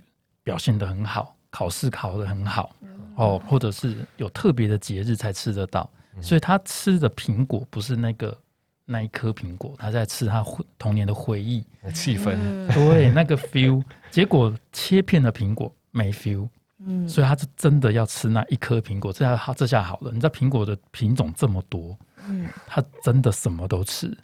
[0.42, 5.88] 表现的很好，考试考的很好，嗯、哦，或者是有特别的节日才吃得到。
[6.20, 8.36] 所以他吃的苹果不是那个
[8.84, 10.44] 那一颗苹果，他在吃他
[10.78, 12.36] 童年的回忆、气氛，
[12.72, 13.82] 对那个 feel。
[14.10, 16.48] 结果切片的苹果没 feel，
[16.84, 19.12] 嗯，所以他是真的要吃那一颗苹果。
[19.12, 20.10] 这下好，这下好了。
[20.10, 24.16] 你知道苹果的品种这么多，嗯，他真的什么都吃，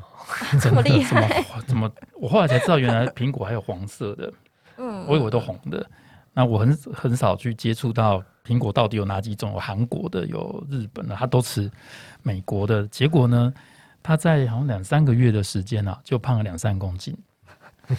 [0.60, 1.42] 这么厉害？
[1.66, 1.90] 怎么？
[2.14, 4.32] 我后来才知道，原来苹果还有黄色的，
[4.76, 5.88] 嗯，我以为都红的。
[6.32, 8.22] 那我很很少去接触到。
[8.42, 9.52] 苹果到底有哪几种？
[9.52, 11.70] 有韩国的，有日本的，他都吃。
[12.22, 13.52] 美国的结果呢？
[14.02, 17.14] 他在好像两三个月的时间啊，就胖了两三公斤。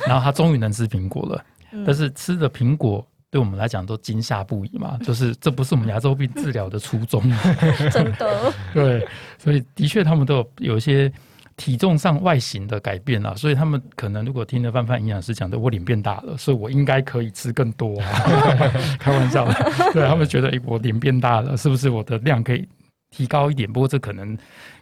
[0.06, 1.46] 然后他终于能吃苹果了。
[1.86, 7.22] 但是吃的苹果对我们来讲都惊吓不已嘛，就是这不是我们牙周病治疗的初衷。
[7.94, 8.52] 真的。
[8.74, 11.10] 对，所以的确他们都有有一些。
[11.58, 18.08] 体重上外形的改变啊，所以他们可能如果听了范范营养师讲的，我脸变大了，所以我应该可以吃更多啊。
[19.00, 19.54] 开玩笑的，
[19.94, 22.68] 对他们觉得，哎，我脸变大了，是不是我的量可以
[23.12, 23.72] 提高一点？
[23.72, 24.38] 不过这可能，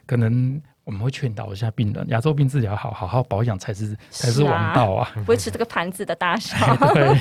[0.06, 5.12] 可能我们会劝导一下病人，牙周病治疗好，好好保养才是才是王道啊。
[5.28, 7.16] 维持这个盘子的大小， 对，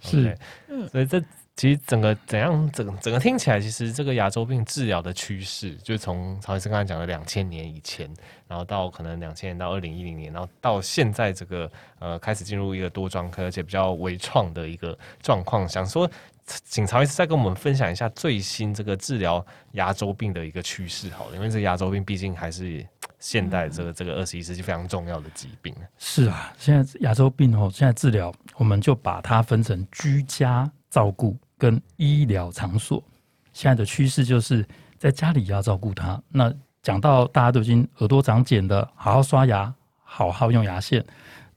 [0.00, 0.36] 是，
[0.68, 1.22] 嗯，所以这。
[1.60, 8.10] 其实整个怎样，整整个听起来，其实这个牙周病治疗的趋势，就是从曹医生刚才讲的两千年以前，
[8.48, 15.68] 然后到可能两千年到二零一零年，然后到现在这个呃开始进入一个多专科而且比较微创的一个状况。
[15.68, 16.10] 想说，
[16.46, 22.82] 请曹医师再跟我们分享一下最新这个治疗牙周病的一个趋势，好了，因为这个牙周病毕竟还是
[23.18, 25.74] 现代这个这个二十一世纪非常重要的疾病。
[25.98, 31.36] 是啊，现在牙周病哦，现在治疗我们就把它分成居家照顾。
[31.60, 33.04] 跟医疗场所，
[33.52, 36.20] 现在的趋势就是在家里要照顾他。
[36.30, 36.50] 那
[36.82, 41.04] 讲到大家都已经耳朵长茧的，好好刷牙，好好用牙线，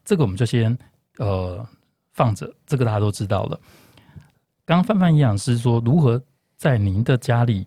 [0.04, 0.76] 这个我们就先
[1.16, 1.66] 呃
[2.12, 3.58] 放着，这个大家都知道了。
[4.66, 6.22] 刚刚范范营养师说，如何
[6.58, 7.66] 在您的家里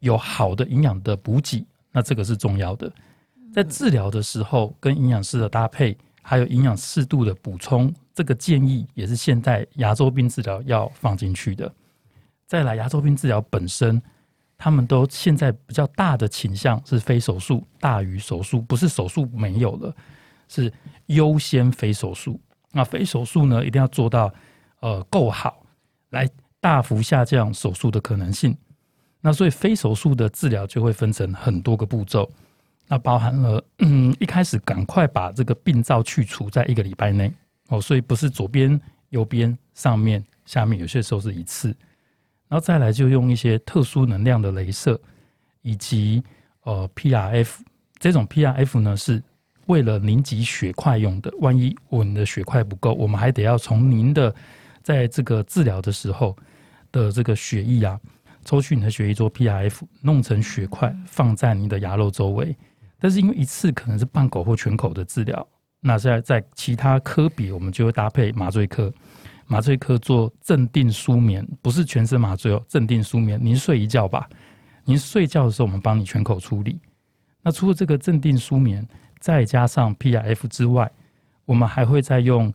[0.00, 2.92] 有好的营养的补给，那这个是重要的。
[3.54, 11.72] 在治疗的时候，跟营养师的搭配，还有营养适度的补充，这个建议也是现在牙周病治疗要放进去的。
[12.46, 14.00] 再来，牙周病治疗本身，
[14.58, 19.94] 他们都现在比较大的倾向是非手术大于手术，不是手术没有了，
[20.48, 20.72] 是
[21.06, 22.40] 优先非手术。
[22.72, 24.32] 那非手术呢，一定要做到
[24.80, 25.64] 呃够好，
[26.10, 26.28] 来
[26.60, 28.56] 大幅下降手术的可能性。
[29.20, 32.30] 那所以非手术的治疗就会分成很多个步骤，
[32.88, 37.32] 那包含了嗯一开始赶快把这个病灶去除，在一个礼拜内
[37.70, 41.68] 哦，所以不是左边、右边、上面、下面，有些时候是一次，
[42.46, 45.00] 然后再来就用一些特殊能量的镭射，
[45.62, 46.22] 以及
[46.62, 47.48] 呃 PRF
[47.98, 49.22] 这种 PRF 呢是
[49.66, 54.34] 为了凝集血块用的，万一我们的血块不够，我们还得要从您的
[54.82, 56.36] 在这个治疗的时候
[56.92, 57.98] 的这个血液啊。
[58.42, 62.56] 抽取你的血液做 PRF，弄成血块放在你的牙肉周围。
[62.98, 65.46] 但是因为一次可能是半口或全口的治疗，
[65.80, 68.92] 那在在其他科比，我们就会搭配麻醉科。
[69.46, 73.36] 麻醉科做镇定舒眠，不是全身麻醉哦，镇定舒眠。
[73.42, 74.28] 您睡一觉吧，
[74.84, 76.78] 您睡觉的时候我们帮你全口处理。
[77.42, 78.86] 那除了这个镇定舒眠，
[79.18, 80.88] 再加上 PRF 之外，
[81.46, 82.52] 我们还会再用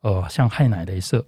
[0.00, 1.24] 呃像氦氖镭射。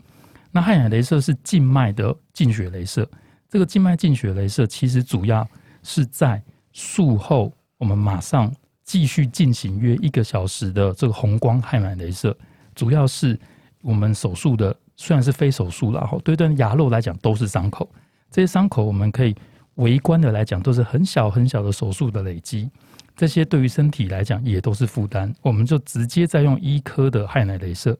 [0.53, 3.09] 那氦氖镭射是静脉的静血镭射。
[3.49, 5.49] 这个静脉静血镭射其实主要
[5.83, 6.43] 是在
[6.73, 8.53] 术后，我们马上
[8.87, 12.35] 继续进行约一个小时的这个红光氦氖镭射，
[12.75, 13.39] 主要是
[13.83, 17.87] 我们手术的虽然是非手术了哈，对对牙肉来讲都是伤口，
[18.31, 19.37] 这些伤口我们可以
[19.75, 22.71] 微观的来讲都是很小很小的手术的累积，
[23.15, 27.99] 这些对于身体来讲也都是负担，我们就直接再用一颗的氦氖镭射，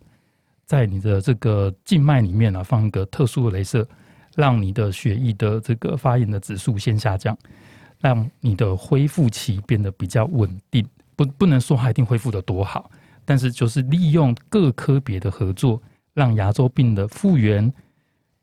[0.65, 3.87] 在你的这个静脉里面啊放一个特殊的镭射。
[4.35, 7.35] 让你的血液的这个发炎的指数先下降，
[7.99, 10.87] 让你的恢复期变得比较稳定。
[11.15, 12.91] 不，不能说它一定恢复得多好，
[13.25, 15.83] 但是就是利用各科别的合作，
[16.13, 17.73] 让牙周病的复原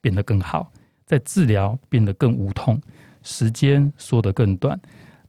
[0.01, 0.71] 变得更好，
[1.05, 2.81] 在治疗变得更无痛，
[3.21, 4.79] 时间缩得更短，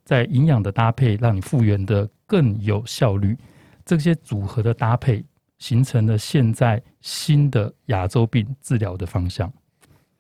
[0.05, 3.37] 在营养的搭配让你复原的更有效率。
[3.85, 5.23] 这些组合的搭配，
[5.59, 9.53] 形成了现在新的牙周病治疗的方向。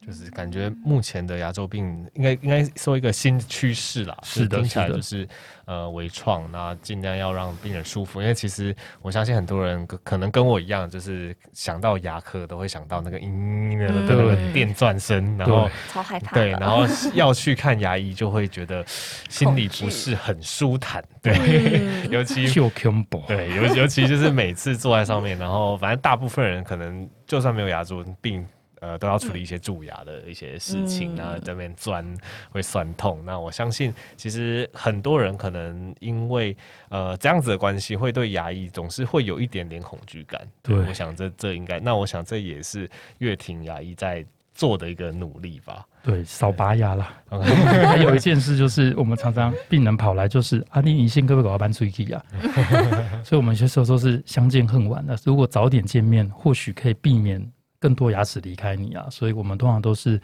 [0.07, 5.27] 就是感觉目前的牙周病应该应该说一个新趋势啦，是的，听起来就是
[5.65, 21.33] 呃微创，那尽量要让病人舒服，因为其实我相信很多人可能跟我一样，就是想到牙科都会想到那个嘤的那个电钻声，然后超害怕，对，然后要去看牙医就会觉得心里不是很舒坦，对，
[22.11, 22.47] 尤其
[23.27, 28.47] 对，尤尤其就是每次坐在上面，然后反正大部分人可能就算没有牙周病。
[28.85, 32.05] 呃，都要处理一些蛀牙的一些事情，然后这边钻
[32.51, 33.19] 会酸痛。
[33.25, 36.55] 那我相信，其实很多人可能因为
[36.91, 40.47] 呃这样子的关系，会对牙医总是会有一点点恐惧感。
[40.63, 44.23] 对，我想这这应该，那我想这也是乐庭牙医在
[44.53, 45.87] 做的一个努力吧。
[46.03, 47.09] 对，少拔牙了。
[47.89, 52.23] 还有一件事就是，我们常常病人跑来就是啊，你你先可不可以给我搬出去呀？
[53.25, 55.19] 所以，我们有些时候都是相见恨晚的。
[55.25, 57.43] 如果早点见面，或许可以避免。
[57.85, 60.19] 更多牙齿离开你啊，所以我们通常都是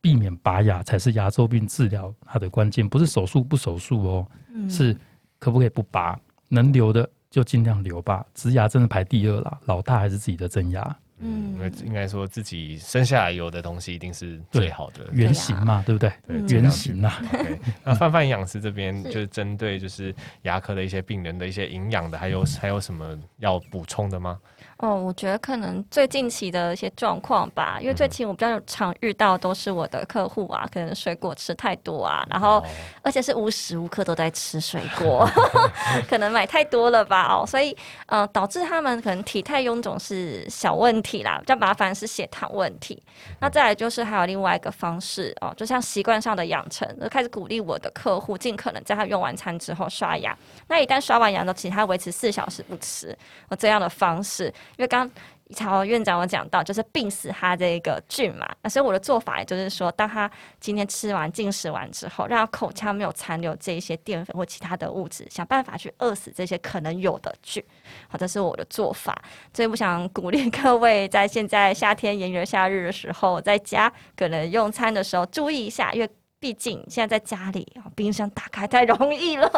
[0.00, 4.92] 避免拔牙才是牙周病治疗它的关键，不是手术不手术哦，嗯、是
[5.38, 8.26] 可不可以不拔，能留的就尽量留吧。
[8.34, 10.96] 植牙真的排第二啦，老大还是自己的真牙。
[11.18, 16.12] 嗯，应该说自己生下来有的东西一定是最好的原型嘛，对不对？
[16.26, 17.22] 对，原型啊。
[17.32, 24.38] Okay, 那 范范营养师这边就是针对就是牙科的一些病人的一些营养的，还有还有什么要补充的吗？
[24.78, 32.62] 哦，我觉得可能最近期的一些状况吧，因为最近我比较常遇到都是我的客户啊，可能水果吃太多啊，然后
[33.00, 35.26] 而且是无时无刻都在吃水果，
[36.06, 37.74] 可能买太多了吧哦，所以
[38.04, 43.02] 呃导致他们可能体态臃肿是小问题啦，比较麻烦是血糖问题。
[43.40, 50.36] 那再来就是还有另外一个方式哦，就像习惯上的养成，就开始鼓励我的客户尽可能在他用完餐之后刷牙，
[50.68, 53.16] 那一旦刷完牙呢，其他维持四小时不吃，
[53.58, 54.52] 这样的方式。
[54.76, 55.16] 因为刚刚
[55.54, 67.62] 曹院长有讲到，就是病死他这个菌嘛，那所以我的做法也就是说，当他今天吃完进食完之后，让他口腔没有残留这一些淀粉或其他的物质，想办法去饿死这些可能有的菌，
[68.08, 69.16] 好，这是我的做法。
[69.54, 76.10] 所以我想鼓励各位在现在夏天炎热夏日的时候，在家可能用餐的时候注意一下，因为。
[76.38, 79.48] 毕竟现在在家里，冰箱打开太容易了，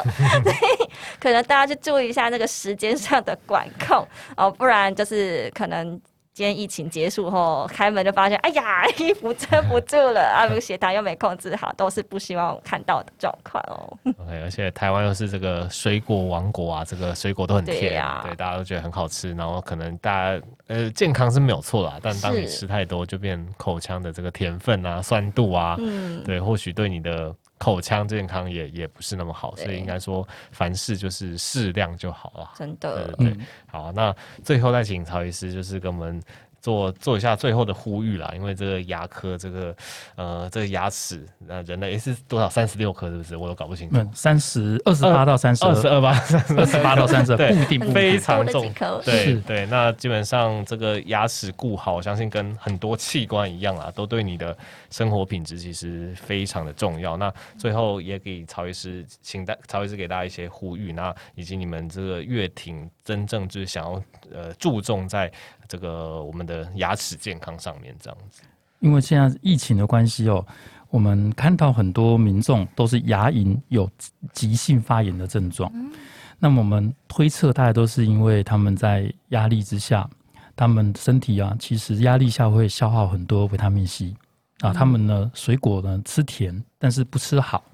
[0.42, 4.06] 所以可能大家去注意一下那个时间上的管控
[4.36, 6.00] 哦，不然就是可能
[6.38, 13.98] 今天疫情结束后开门就发现，哎呀， 衣服遮不住了 啊，血糖又没控制好，都是不希望看到的状况哦。
[14.04, 27.34] OK，而且台湾又是这个水果王国啊，这个水果都很甜，对，啊、对，大家都觉得很好吃，然后可能大家呃健康是没有错啦，但当你吃太多，就变口腔的这个甜分啊、酸度啊，嗯，对，或许对你的。
[27.58, 32.50] 口腔健康也也不是那么好，所以应该说凡事就是适量就好了。
[32.56, 36.22] 真的，对，对，对，好，那最后再请曹医师就是跟我们。
[36.60, 39.74] 做做一下最后的呼吁啦，因为这个牙科这个
[40.16, 43.36] 呃这个牙齿那人类是多少三十六颗是不是？
[43.36, 43.96] 我都搞不清楚。
[44.12, 46.10] 三十二十八到三十二十二八
[46.56, 48.72] 二十八到三十二，固定对非常重。
[49.04, 54.56] 对对，那基本上这个牙齿顾好，我相信跟很多器官一样啊，都对你的
[54.90, 57.16] 生活品质其实非常的重要。
[57.16, 64.02] 那最后也给曹医师，请大曹医师给大家一些呼吁，那以及你们这个乐庭真正就是想要
[64.32, 65.30] 呃注重在。
[65.70, 68.42] 这个我们的牙齿健康上面这样子，
[68.80, 70.46] 因为现在疫情的关系哦，
[70.90, 73.90] 我们看到很多民众都是牙龈有
[74.32, 75.70] 急性发炎的症状。
[75.74, 75.90] 嗯、
[76.38, 80.08] 那么我们推测，大概都是因为他们在压力之下，
[80.54, 84.14] 他们身体啊，其实压力下会消耗很多维他命 C
[84.60, 84.72] 啊。
[84.72, 87.64] 他们呢，水果呢吃甜，但是不吃好，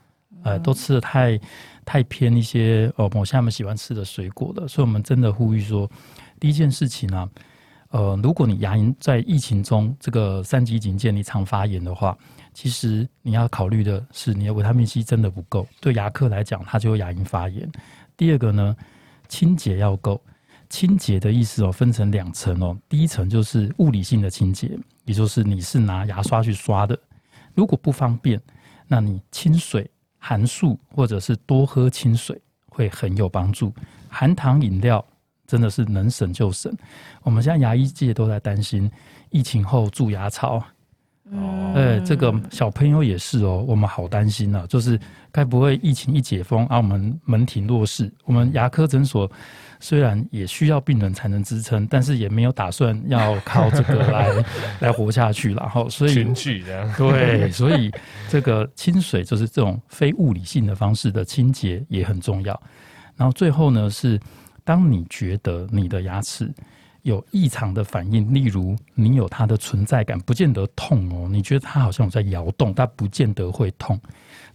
[0.43, 1.39] 呃，都吃的太
[1.85, 4.67] 太偏一些哦，某些他们喜欢吃的水果的。
[4.67, 5.91] 所以，我们真的呼吁说，
[6.41, 7.29] 第一件事情呢、啊。
[7.95, 12.19] 呃，如果你牙龈在疫情中这个三级警戒，你常发炎的话，
[12.53, 15.65] 其实你要考虑的是你的维他命 C 真的不够。
[15.81, 17.71] 对牙科来讲，它就会牙龈发炎。
[18.17, 18.77] 第二个呢，
[19.29, 20.21] 清洁要够。
[20.69, 22.77] 清洁的意思哦，分成两层哦。
[22.89, 26.99] 第一层就是物理性的清洁，也就是你是拿牙刷去刷的。
[27.55, 28.43] 如果不方便，
[28.89, 29.89] 那你清水、
[30.19, 33.73] 含漱或者是多喝清水会很有帮助。
[34.09, 35.07] 含糖饮料。
[35.47, 36.73] 真的是能省就省。
[37.23, 38.91] 我们现在牙医界都在担心
[39.31, 40.63] 疫情后蛀牙潮。
[41.33, 44.67] 哦，哎，这个小朋友也是哦，我们好担心啊。
[44.69, 45.01] 就是
[45.33, 48.13] 该不会疫情一解封，啊，我们门庭若市？
[48.25, 49.29] 我们牙科诊所
[49.81, 54.45] 虽然也需要病人才能支撑，但是也没有打算要靠这个来
[54.81, 55.63] 来活下去了。
[55.63, 56.13] 然后，所以
[56.99, 57.91] 对，所以
[58.29, 62.63] 这个清水就是这种非物理性的方式的清洁也很重要。
[63.17, 64.21] 然后最后呢是。
[64.65, 66.53] 当你觉得你的牙齿
[67.03, 74.01] 有异常的反应，例如你有它的存在感，不见得痛哦，你觉得它好像在摇动，但不见得会痛。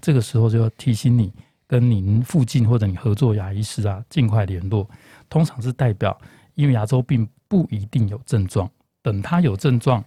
[0.01, 1.31] 这个时候就要提醒你，
[1.67, 4.89] 跟您附近或者你合作牙医师啊，尽快联络。
[5.29, 6.19] 通常是代表，
[6.55, 8.69] 因为牙周病不一定有症状，
[9.03, 10.03] 等它有症状，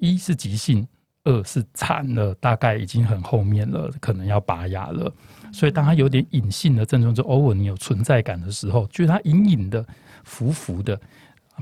[0.00, 0.88] 一是急性。
[1.24, 5.14] 二是惨了，大概已经很后面了，可能要拔牙了。
[5.52, 9.84] 所以，当他有点隐性的症状，就偶尔你有存在感的时候，就是他隐隐的、
[10.24, 10.98] 浮浮的，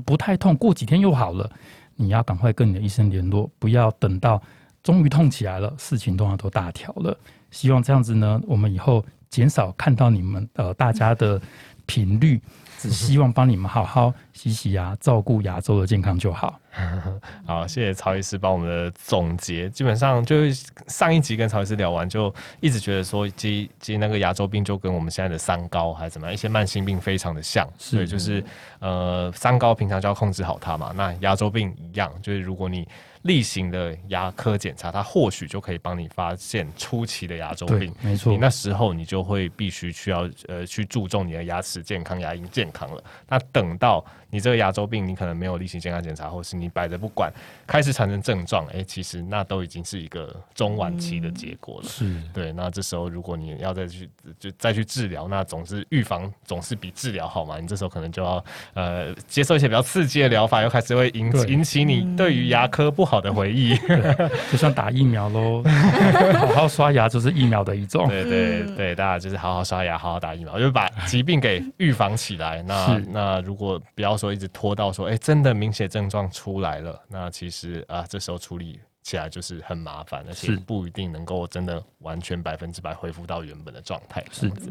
[0.05, 1.51] 不太痛，过几天又好了，
[1.95, 4.41] 你要赶快跟你的医生联络，不要等到
[4.81, 7.15] 终于痛起来了，事情都要都大条了。
[7.51, 11.39] 希望这样子呢，我们以后减少看到你们呃大家的
[11.85, 12.41] 频率。
[12.81, 16.59] 只希望帮你们好好洗洗牙，照顾牙周的健康就好。
[17.45, 19.69] 好，谢谢曹医师帮我们的总结。
[19.69, 27.67] 基本上就是上一集跟曹医师聊完，就一直觉得说，其其实那个牙周病就跟我们现在的三高还是怎么样一些慢性病非常的像。
[27.77, 28.43] 是对，就是
[28.79, 30.91] 呃三高平常就要控制好它嘛。
[30.95, 32.87] 那牙周病一样，就是如果你
[33.23, 37.93] 例行的牙科检查，它或许就可以帮你发现初期的牙周病。
[38.01, 43.03] 没错，你那时候你就会必须需要呃去注重你的牙齿健康、牙龈健康了。
[43.27, 47.31] 那等到你这个牙周病，你可能没有例行健康检查，或是你摆着不管，
[47.67, 51.85] 开始产生症状，哎、欸，其实那都已经是一个中晚期的结果了。
[51.85, 52.51] 嗯、是对。
[52.53, 54.09] 那这时候如果你要再去
[54.39, 57.59] 就再去治疗，那总是预防总是比治疗好嘛。
[57.59, 58.43] 你这时候可能就要
[58.73, 63.75] 呃接受一些比较刺激的疗法，又开始会引对引起你对于牙科不好的回忆，
[64.51, 65.63] 就像打疫苗喽，
[66.39, 68.07] 好好刷牙就是疫苗的一种。
[68.07, 72.61] 对对对，大家就是好好刷牙，好好打疫苗，就是把疾病给预防起来。
[72.61, 84.23] 那那如果不要说一直拖到说，哎、欸，真的明显症状出来了，那其实啊，这时候处理起来就是很麻烦，而且不一定能够真的完全百分之百恢复到原本的状态。
[84.31, 84.61] 是的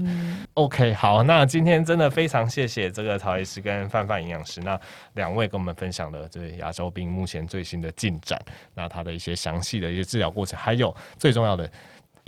[0.54, 4.80] ，OK，好，那今天真的非常谢谢这个曹医师跟范范营养师，那
[5.14, 8.40] 两位跟我们分享了这牙周病目前最新的进展，
[8.74, 11.70] 那他的一些详细的一些治疗过程，还有最重要的。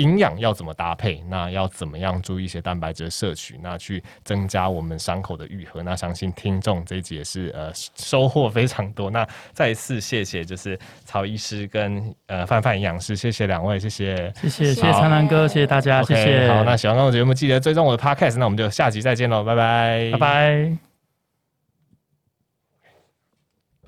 [0.02, 1.22] 营养要怎么搭配？
[1.28, 3.58] 那要怎么样注意一些蛋白质的摄取？
[3.62, 5.82] 那去增加我们伤口的愈合？
[5.82, 9.08] 那相信听众这一集也是呃收获非常多。
[9.10, 16.48] 那再一次谢谢，就是曹医师跟呃范范营养师，谢谢两位，谢谢，谢谢，谢谢苍蓝鸽，谢谢大家，谢谢。
[16.48, 18.38] 好，那喜欢我的节目，记得追踪我的 Podcast。
[18.38, 20.91] 那我们就下集再见喽，拜拜，拜拜。